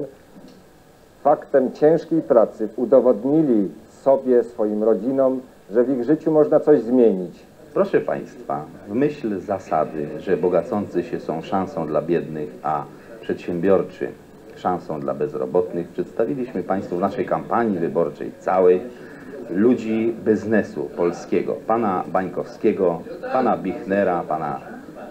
faktem 1.23 1.73
ciężkiej 1.73 2.23
pracy 2.23 2.69
udowodnili 2.77 3.69
sobie, 4.03 4.45
swoim 4.45 4.85
rodzinom, 4.85 5.41
że 5.71 5.85
w 5.85 5.91
ich 5.91 6.05
życiu 6.05 6.31
można 6.31 6.61
coś 6.61 6.81
zmienić. 6.81 7.43
Proszę 7.75 8.01
Państwa, 8.01 8.65
w 8.89 8.95
myśl 8.95 9.41
zasady, 9.41 10.09
że 10.19 10.37
bogacący 10.37 11.03
się 11.03 11.21
są 11.21 11.43
szansą 11.43 11.87
dla 11.87 12.03
biednych, 12.03 12.55
a 12.63 12.85
przedsiębiorczy 13.21 14.09
szansą 14.63 15.01
dla 15.01 15.15
bezrobotnych, 15.15 15.89
przedstawiliśmy 15.89 16.63
Państwu 16.63 16.97
w 16.97 17.01
naszej 17.01 17.27
kampanii 17.27 17.79
wyborczej 17.79 18.33
całej 18.39 18.81
ludzi 19.51 20.15
biznesu 20.25 20.91
polskiego, 20.97 21.57
pana 21.67 22.05
Bańkowskiego, 22.13 23.03
pana 23.33 23.57
Bichnera, 23.57 24.23
pana 24.29 24.61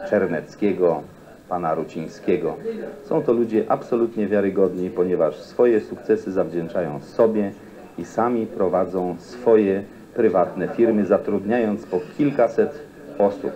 Czerneckiego, 0.09 1.01
pana 1.49 1.73
Rucińskiego. 1.75 2.55
Są 3.03 3.21
to 3.21 3.33
ludzie 3.33 3.63
absolutnie 3.67 4.27
wiarygodni, 4.27 4.89
ponieważ 4.89 5.35
swoje 5.35 5.81
sukcesy 5.81 6.31
zawdzięczają 6.31 6.99
sobie 7.01 7.51
i 7.97 8.05
sami 8.05 8.45
prowadzą 8.45 9.15
swoje 9.19 9.83
prywatne 10.15 10.67
firmy, 10.67 11.05
zatrudniając 11.05 11.85
po 11.85 11.99
kilkaset 12.17 12.79
osób. 13.17 13.51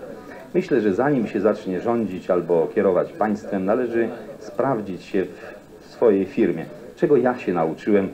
Myślę, 0.54 0.82
że 0.82 0.94
zanim 0.94 1.28
się 1.28 1.42
zacznie 1.42 1.82
rządzić 1.82 2.30
albo 2.30 2.68
kierować 2.76 3.14
państwem, 3.14 3.66
należy 3.66 4.10
sprawdzić 4.40 5.04
się 5.04 5.26
w 5.26 5.55
swojej 5.96 6.26
firmie. 6.26 6.66
Czego 6.96 7.18
ja 7.18 7.38
się 7.38 7.54
nauczyłem 7.54 8.10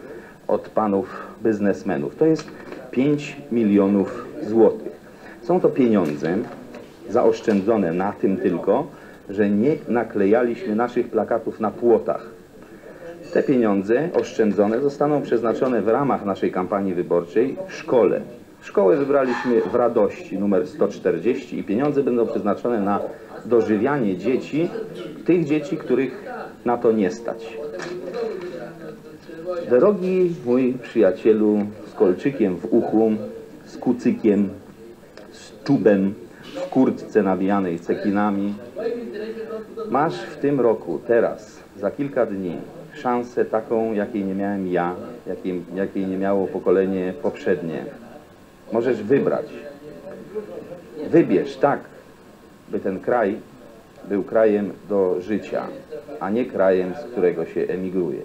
od 0.48 0.70
panów 0.70 1.08
biznesmenów? 1.44 2.16
To 2.16 2.26
jest 2.26 2.48
5 2.92 3.38
milionów 3.52 4.26
złotych. 4.48 4.92
Są 5.42 5.60
to 5.60 5.70
pieniądze 5.70 6.38
zaoszczędzone 7.10 7.94
na 7.94 8.12
tym 8.12 8.38
tylko, 8.38 8.88
że 9.30 9.50
nie 9.50 9.76
naklejaliśmy 9.88 10.76
naszych 10.76 11.10
plakatów 11.10 11.60
na 11.60 11.72
płotach. 11.72 12.26
Te 13.34 13.44
pieniądze 13.44 14.10
oszczędzone 14.14 14.80
zostaną 14.80 15.22
przeznaczone 15.22 15.82
w 15.82 15.88
ramach 15.88 16.26
naszej 16.26 16.52
kampanii 16.52 16.94
wyborczej 16.94 17.58
w 17.68 17.74
szkole. 17.74 18.22
Szkołę 18.62 18.98
wybraliśmy 18.98 19.62
w 19.62 19.76
Radości 19.76 20.40
numer 20.40 20.68
140 20.68 21.60
i 21.60 21.64
pieniądze 21.64 22.04
będą 22.04 22.28
przeznaczone 22.28 22.80
na 22.80 23.00
dożywianie 23.46 24.18
dzieci, 24.18 24.70
tych 25.26 25.46
dzieci, 25.46 25.78
których 25.78 26.24
na 26.66 26.78
to 26.78 26.92
nie 26.92 27.12
stać. 27.12 27.58
Drogi 29.70 30.36
mój 30.46 30.74
przyjacielu 30.74 31.60
z 31.88 31.94
kolczykiem 31.94 32.58
w 32.58 32.74
uchu, 32.74 33.12
z 33.66 33.78
kucykiem, 33.78 34.50
z 35.32 35.64
czubem, 35.64 36.14
w 36.56 36.70
kurtce 36.70 37.24
nabijanej 37.24 37.80
cekinami, 37.80 38.54
masz 39.90 40.22
w 40.22 40.38
tym 40.38 40.60
roku, 40.60 41.00
teraz, 41.08 41.60
za 41.78 41.92
kilka 41.92 42.26
dni, 42.26 42.58
szansę 42.94 43.46
taką, 43.46 43.94
jakiej 43.94 44.24
nie 44.24 44.36
miałem 44.36 44.72
ja, 44.72 44.96
jakiej, 45.28 45.62
jakiej 45.76 46.08
nie 46.08 46.18
miało 46.18 46.48
pokolenie 46.48 47.14
poprzednie. 47.22 47.86
Możesz 48.72 49.04
wybrać. 49.04 49.46
Wybierz 51.10 51.58
tak, 51.58 51.80
by 52.70 52.80
ten 52.80 53.00
kraj 53.00 53.38
był 54.10 54.24
krajem 54.24 54.72
do 54.90 55.22
życia, 55.22 55.68
a 56.20 56.30
nie 56.30 56.46
krajem, 56.46 56.94
z 57.02 57.12
którego 57.12 57.46
się 57.46 57.62
emigruje. 57.62 58.22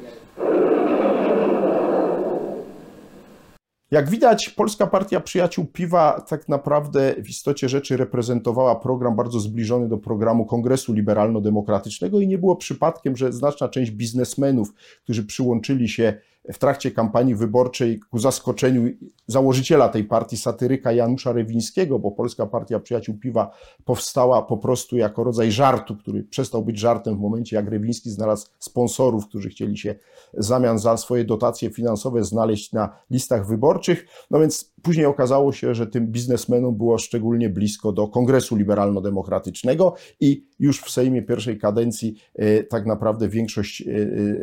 Jak 3.96 4.10
widać, 4.10 4.48
Polska 4.48 4.86
Partia 4.86 5.20
Przyjaciół 5.20 5.66
Piwa 5.66 6.20
tak 6.20 6.48
naprawdę 6.48 7.14
w 7.18 7.28
istocie 7.28 7.68
rzeczy 7.68 7.96
reprezentowała 7.96 8.74
program 8.74 9.16
bardzo 9.16 9.40
zbliżony 9.40 9.88
do 9.88 9.98
programu 9.98 10.46
Kongresu 10.46 10.92
Liberalno-Demokratycznego 10.92 12.20
i 12.20 12.26
nie 12.26 12.38
było 12.38 12.56
przypadkiem, 12.56 13.16
że 13.16 13.32
znaczna 13.32 13.68
część 13.68 13.90
biznesmenów, 13.90 14.74
którzy 15.04 15.24
przyłączyli 15.24 15.88
się 15.88 16.14
w 16.52 16.58
trakcie 16.58 16.90
kampanii 16.90 17.34
wyborczej 17.34 18.00
ku 18.10 18.18
zaskoczeniu 18.18 18.90
założyciela 19.26 19.88
tej 19.88 20.04
partii, 20.04 20.36
satyryka 20.36 20.92
Janusza 20.92 21.32
Rewińskiego, 21.32 21.98
bo 21.98 22.10
Polska 22.10 22.46
Partia 22.46 22.80
Przyjaciół 22.80 23.18
Piwa 23.18 23.50
powstała 23.84 24.42
po 24.42 24.56
prostu 24.56 24.96
jako 24.96 25.24
rodzaj 25.24 25.52
żartu, 25.52 25.96
który 25.96 26.22
przestał 26.24 26.64
być 26.64 26.78
żartem 26.78 27.16
w 27.16 27.20
momencie, 27.20 27.56
jak 27.56 27.68
Rewiński 27.68 28.10
znalazł 28.10 28.46
sponsorów, 28.58 29.28
którzy 29.28 29.48
chcieli 29.48 29.78
się 29.78 29.94
w 30.34 30.44
zamian 30.44 30.78
za 30.78 30.96
swoje 30.96 31.24
dotacje 31.24 31.70
finansowe 31.70 32.24
znaleźć 32.24 32.72
na 32.72 32.98
listach 33.10 33.46
wyborczych. 33.46 34.06
No 34.30 34.40
więc 34.40 34.72
później 34.86 35.06
okazało 35.06 35.52
się, 35.52 35.74
że 35.74 35.86
tym 35.86 36.06
biznesmenom 36.06 36.76
było 36.76 36.98
szczególnie 36.98 37.50
blisko 37.50 37.92
do 37.92 38.08
Kongresu 38.08 38.56
Liberalno-Demokratycznego 38.56 39.92
i 40.20 40.46
już 40.58 40.80
w 40.80 40.90
Sejmie 40.90 41.22
pierwszej 41.22 41.58
kadencji 41.58 42.14
e, 42.34 42.64
tak 42.64 42.86
naprawdę 42.86 43.28
większość 43.28 43.82
e, 43.82 43.84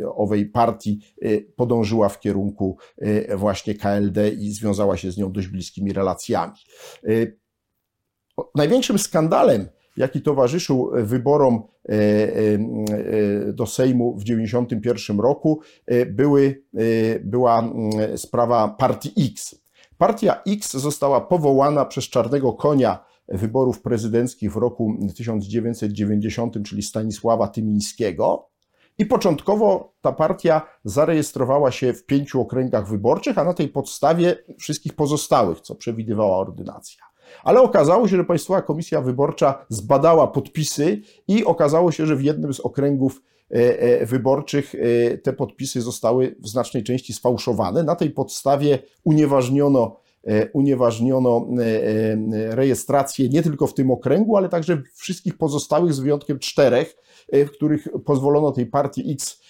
e, 0.02 0.08
owej 0.14 0.46
partii 0.46 1.00
podążyła 1.56 2.08
w 2.08 2.20
kierunku 2.20 2.76
właśnie 3.36 3.74
KLD 3.74 4.30
i 4.30 4.50
związała 4.52 4.96
się 4.96 5.10
z 5.10 5.16
nią 5.16 5.32
dość 5.32 5.48
bliskimi 5.48 5.92
relacjami. 5.92 6.52
Największym 8.54 8.98
skandalem, 8.98 9.68
jaki 9.96 10.22
towarzyszył 10.22 10.90
wyborom 10.94 11.62
do 13.52 13.66
Sejmu 13.66 14.16
w 14.18 14.24
1991 14.24 15.20
roku, 15.20 15.60
były, 16.06 16.64
była 17.24 17.72
sprawa 18.16 18.68
partii 18.68 19.12
X. 19.32 19.63
Partia 19.98 20.42
X 20.46 20.72
została 20.72 21.20
powołana 21.20 21.84
przez 21.84 22.04
czarnego 22.04 22.52
konia 22.52 23.04
wyborów 23.28 23.82
prezydenckich 23.82 24.52
w 24.52 24.56
roku 24.56 24.96
1990, 25.16 26.54
czyli 26.66 26.82
Stanisława 26.82 27.48
Tymińskiego. 27.48 28.48
I 28.98 29.06
początkowo 29.06 29.94
ta 30.00 30.12
partia 30.12 30.62
zarejestrowała 30.84 31.70
się 31.70 31.92
w 31.92 32.06
pięciu 32.06 32.40
okręgach 32.40 32.88
wyborczych, 32.88 33.38
a 33.38 33.44
na 33.44 33.54
tej 33.54 33.68
podstawie 33.68 34.36
wszystkich 34.58 34.96
pozostałych, 34.96 35.60
co 35.60 35.74
przewidywała 35.74 36.36
ordynacja. 36.36 37.04
Ale 37.44 37.62
okazało 37.62 38.08
się, 38.08 38.16
że 38.16 38.24
Państwowa 38.24 38.62
Komisja 38.62 39.00
Wyborcza 39.00 39.66
zbadała 39.68 40.26
podpisy 40.26 41.00
i 41.28 41.44
okazało 41.44 41.92
się, 41.92 42.06
że 42.06 42.16
w 42.16 42.24
jednym 42.24 42.54
z 42.54 42.60
okręgów 42.60 43.22
wyborczych 44.06 44.74
e, 44.74 45.18
te 45.18 45.32
podpisy 45.32 45.80
zostały 45.80 46.36
w 46.40 46.48
znacznej 46.48 46.82
części 46.82 47.12
sfałszowane. 47.12 47.82
Na 47.82 47.96
tej 47.96 48.10
podstawie 48.10 48.78
unieważniono 49.04 50.04
unieważniono 50.52 51.46
rejestrację 52.50 53.28
nie 53.28 53.42
tylko 53.42 53.66
w 53.66 53.74
tym 53.74 53.90
okręgu, 53.90 54.36
ale 54.36 54.48
także 54.48 54.82
wszystkich 54.94 55.38
pozostałych 55.38 55.94
z 55.94 55.98
wyjątkiem 55.98 56.38
czterech, 56.38 56.96
w 57.32 57.50
których 57.50 57.88
pozwolono 58.04 58.52
tej 58.52 58.66
partii 58.66 59.12
X 59.12 59.40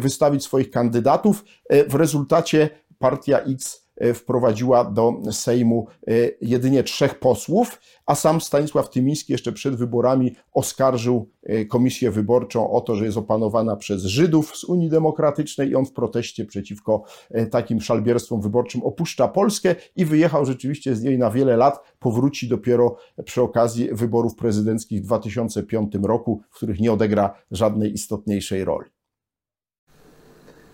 wystawić 0.00 0.44
swoich 0.44 0.70
kandydatów. 0.70 1.44
W 1.88 1.94
rezultacie 1.94 2.70
partia 2.98 3.38
X 3.38 3.76
E, 3.76 3.81
wprowadziła 4.14 4.84
do 4.84 5.12
Sejmu 5.30 5.86
e, 6.06 6.12
jedynie 6.40 6.82
trzech 6.82 7.18
posłów, 7.18 7.80
a 8.06 8.14
sam 8.14 8.40
Stanisław 8.40 8.90
Tymiński 8.90 9.32
jeszcze 9.32 9.52
przed 9.52 9.74
wyborami 9.74 10.36
oskarżył 10.52 11.30
e, 11.42 11.64
komisję 11.64 12.10
wyborczą 12.10 12.70
o 12.70 12.80
to, 12.80 12.96
że 12.96 13.04
jest 13.04 13.18
opanowana 13.18 13.76
przez 13.76 14.04
Żydów 14.04 14.56
z 14.56 14.64
Unii 14.64 14.90
Demokratycznej 14.90 15.70
i 15.70 15.74
on 15.74 15.86
w 15.86 15.92
proteście 15.92 16.44
przeciwko 16.44 17.02
takim 17.50 17.80
szalbierstwom 17.80 18.40
wyborczym 18.40 18.82
opuszcza 18.82 19.28
Polskę 19.28 19.74
i 19.96 20.04
wyjechał 20.04 20.44
rzeczywiście 20.46 20.96
z 20.96 21.02
niej 21.02 21.18
na 21.18 21.30
wiele 21.30 21.56
lat, 21.56 21.80
powróci 21.98 22.48
dopiero 22.48 22.96
przy 23.24 23.42
okazji 23.42 23.88
wyborów 23.92 24.34
prezydenckich 24.34 25.00
w 25.00 25.04
2005 25.04 25.92
roku, 26.02 26.42
w 26.50 26.56
których 26.56 26.80
nie 26.80 26.92
odegra 26.92 27.34
żadnej 27.50 27.92
istotniejszej 27.92 28.64
roli. 28.64 28.90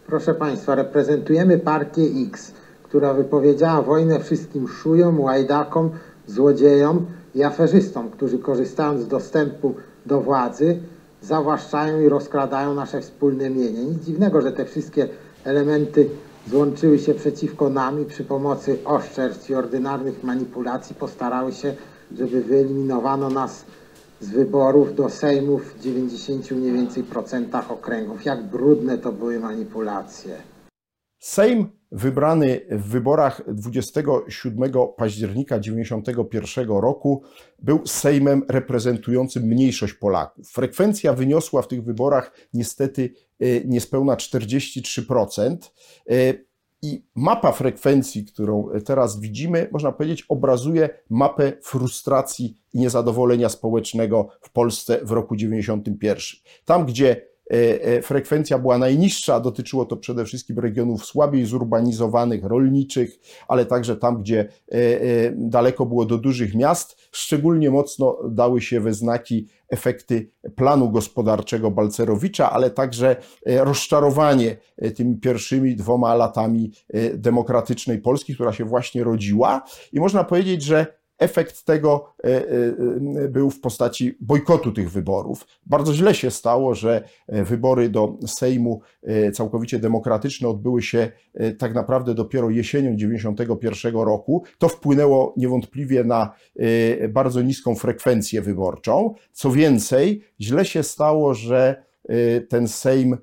Proszę 0.06 0.34
Państwa, 0.34 0.74
reprezentujemy 0.74 1.58
partię 1.58 2.02
X 2.28 2.54
która 2.88 3.14
wypowiedziała 3.14 3.82
wojnę 3.82 4.20
wszystkim 4.20 4.68
szujom, 4.68 5.20
łajdakom, 5.20 5.90
złodziejom 6.26 7.06
i 7.34 7.42
aferzystom, 7.42 8.10
którzy 8.10 8.38
korzystając 8.38 9.00
z 9.00 9.08
dostępu 9.08 9.74
do 10.06 10.20
władzy, 10.20 10.78
zawłaszczają 11.22 12.00
i 12.00 12.08
rozkradają 12.08 12.74
nasze 12.74 13.00
wspólne 13.00 13.50
mienie. 13.50 13.84
Nic 13.84 14.04
dziwnego, 14.04 14.40
że 14.40 14.52
te 14.52 14.64
wszystkie 14.64 15.08
elementy 15.44 16.08
złączyły 16.50 16.98
się 16.98 17.14
przeciwko 17.14 17.68
nam 17.68 18.02
i 18.02 18.04
przy 18.04 18.24
pomocy 18.24 18.78
oszczerstw 18.84 19.50
i 19.50 19.54
ordynarnych 19.54 20.24
manipulacji 20.24 20.94
postarały 20.94 21.52
się, 21.52 21.74
żeby 22.16 22.42
wyeliminowano 22.42 23.30
nas 23.30 23.64
z 24.20 24.28
wyborów 24.30 24.94
do 24.94 25.08
Sejmów 25.08 25.74
w 25.74 25.80
90 25.80 26.50
mniej 26.50 26.72
więcej 26.72 27.02
procentach 27.02 27.70
okręgów. 27.70 28.24
Jak 28.24 28.42
brudne 28.42 28.98
to 28.98 29.12
były 29.12 29.40
manipulacje. 29.40 30.36
Sejm 31.18 31.77
wybrany 31.92 32.60
w 32.70 32.88
wyborach 32.88 33.42
27 33.54 34.72
października 34.96 35.58
1991 35.58 36.68
roku 36.68 37.22
był 37.58 37.86
Sejmem 37.86 38.42
reprezentującym 38.48 39.42
mniejszość 39.42 39.92
Polaków. 39.92 40.48
Frekwencja 40.48 41.12
wyniosła 41.12 41.62
w 41.62 41.68
tych 41.68 41.84
wyborach 41.84 42.32
niestety 42.54 43.14
e, 43.40 43.60
niespełna 43.64 44.16
43%. 44.16 45.56
E, 46.10 46.14
I 46.82 47.04
mapa 47.14 47.52
frekwencji, 47.52 48.24
którą 48.24 48.68
teraz 48.84 49.20
widzimy, 49.20 49.68
można 49.72 49.92
powiedzieć, 49.92 50.24
obrazuje 50.28 50.88
mapę 51.10 51.52
frustracji 51.62 52.62
i 52.74 52.78
niezadowolenia 52.78 53.48
społecznego 53.48 54.28
w 54.40 54.50
Polsce 54.50 55.00
w 55.02 55.10
roku 55.10 55.36
91. 55.36 56.22
Tam, 56.64 56.86
gdzie 56.86 57.28
frekwencja 58.02 58.58
była 58.58 58.78
najniższa. 58.78 59.40
Dotyczyło 59.40 59.84
to 59.84 59.96
przede 59.96 60.24
wszystkim 60.24 60.58
regionów 60.58 61.06
słabiej 61.06 61.44
zurbanizowanych, 61.44 62.44
rolniczych, 62.44 63.18
ale 63.48 63.66
także 63.66 63.96
tam, 63.96 64.22
gdzie 64.22 64.48
e, 64.72 64.78
daleko 65.36 65.86
było 65.86 66.04
do 66.04 66.18
dużych 66.18 66.54
miast. 66.54 66.96
Szczególnie 67.12 67.70
mocno 67.70 68.18
dały 68.30 68.60
się 68.60 68.80
we 68.80 68.94
znaki 68.94 69.46
efekty 69.68 70.30
planu 70.56 70.90
gospodarczego 70.90 71.70
Balcerowicza, 71.70 72.50
ale 72.50 72.70
także 72.70 73.16
rozczarowanie 73.46 74.56
tymi 74.96 75.16
pierwszymi 75.16 75.76
dwoma 75.76 76.14
latami 76.14 76.72
demokratycznej 77.14 77.98
Polski, 77.98 78.34
która 78.34 78.52
się 78.52 78.64
właśnie 78.64 79.04
rodziła. 79.04 79.62
I 79.92 80.00
można 80.00 80.24
powiedzieć, 80.24 80.62
że 80.62 80.97
efekt 81.18 81.64
tego 81.64 82.14
e, 82.24 82.28
e, 82.28 82.40
e, 83.24 83.28
był 83.28 83.50
w 83.50 83.60
postaci 83.60 84.18
bojkotu 84.20 84.72
tych 84.72 84.90
wyborów. 84.90 85.46
Bardzo 85.66 85.94
źle 85.94 86.14
się 86.14 86.30
stało, 86.30 86.74
że 86.74 87.08
wybory 87.28 87.88
do 87.88 88.18
Sejmu 88.26 88.80
całkowicie 89.32 89.78
demokratyczne 89.78 90.48
odbyły 90.48 90.82
się 90.82 91.12
tak 91.58 91.74
naprawdę 91.74 92.14
dopiero 92.14 92.50
jesienią 92.50 92.96
1991 92.96 93.94
roku. 93.94 94.44
To 94.58 94.68
wpłynęło 94.68 95.34
niewątpliwie 95.36 96.04
na 96.04 96.32
bardzo 97.08 97.42
niską 97.42 97.74
frekwencję 97.74 98.42
wyborczą. 98.42 99.14
Co 99.32 99.50
więcej, 99.50 100.22
źle 100.40 100.64
się 100.64 100.82
stało, 100.82 101.34
że 101.34 101.82
ten 102.48 102.68
Sejm 102.68 103.16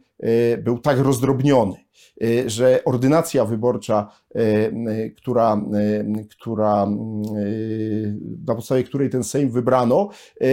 był 0.63 0.79
tak 0.79 0.99
rozdrobniony. 0.99 1.84
Y, 2.23 2.49
że 2.49 2.83
ordynacja 2.85 3.45
wyborcza, 3.45 4.11
y, 4.35 4.39
y, 4.39 5.13
która, 5.17 5.61
która, 6.29 6.87
na 8.47 8.55
podstawie 8.55 8.83
której 8.83 9.09
ten 9.09 9.23
Sejm 9.23 9.49
wybrano, 9.49 10.09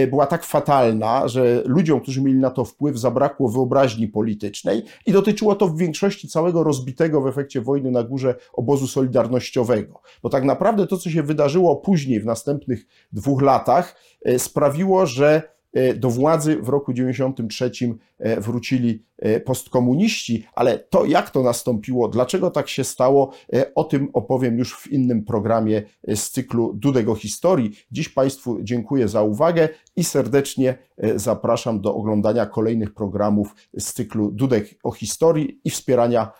była 0.09 0.25
tak 0.25 0.43
fatalna, 0.43 1.27
że 1.27 1.63
ludziom, 1.65 2.01
którzy 2.01 2.21
mieli 2.21 2.39
na 2.39 2.49
to 2.49 2.65
wpływ, 2.65 2.97
zabrakło 2.97 3.49
wyobraźni 3.49 4.07
politycznej 4.07 4.83
i 5.05 5.11
dotyczyło 5.11 5.55
to 5.55 5.67
w 5.67 5.77
większości 5.77 6.27
całego 6.27 6.63
rozbitego 6.63 7.21
w 7.21 7.27
efekcie 7.27 7.61
wojny 7.61 7.91
na 7.91 8.03
górze 8.03 8.35
obozu 8.53 8.87
solidarnościowego. 8.87 10.01
Bo 10.23 10.29
tak 10.29 10.43
naprawdę 10.43 10.87
to, 10.87 10.97
co 10.97 11.09
się 11.09 11.23
wydarzyło 11.23 11.75
później, 11.75 12.19
w 12.19 12.25
następnych 12.25 12.85
dwóch 13.11 13.41
latach, 13.41 13.95
sprawiło, 14.37 15.05
że 15.05 15.53
do 15.95 16.09
władzy 16.09 16.57
w 16.61 16.69
roku 16.69 16.93
93 16.93 17.71
e, 18.19 18.41
wrócili 18.41 19.05
e, 19.17 19.39
postkomuniści, 19.39 20.45
ale 20.53 20.79
to 20.79 21.05
jak 21.05 21.29
to 21.29 21.43
nastąpiło, 21.43 22.07
dlaczego 22.07 22.51
tak 22.51 22.69
się 22.69 22.83
stało, 22.83 23.31
o 23.75 23.83
tym 23.83 24.09
opowiem 24.13 24.57
już 24.57 24.75
w 24.75 24.91
innym 24.91 25.25
programie 25.25 25.83
z 26.07 26.29
cyklu 26.29 26.73
Dudek 26.73 27.09
o 27.09 27.15
historii. 27.15 27.71
Dziś 27.91 28.09
Państwu 28.09 28.63
dziękuję 28.63 29.07
za 29.07 29.21
uwagę 29.21 29.69
i 29.95 30.03
serdecznie 30.03 30.77
zapraszam 31.15 31.81
do 31.81 31.95
oglądania 31.95 32.45
kolejnych 32.45 32.93
programów 32.93 33.55
z 33.77 33.93
cyklu 33.93 34.31
Dudek 34.31 34.75
o 34.83 34.91
historii 34.91 35.61
i 35.63 35.69
wspierania 35.69 36.31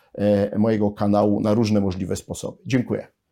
mojego 0.58 0.92
kanału 0.92 1.40
na 1.40 1.54
różne 1.54 1.82
możliwe 1.82 2.16
sposoby. 2.16 2.58
Dziękuję. 2.66 3.23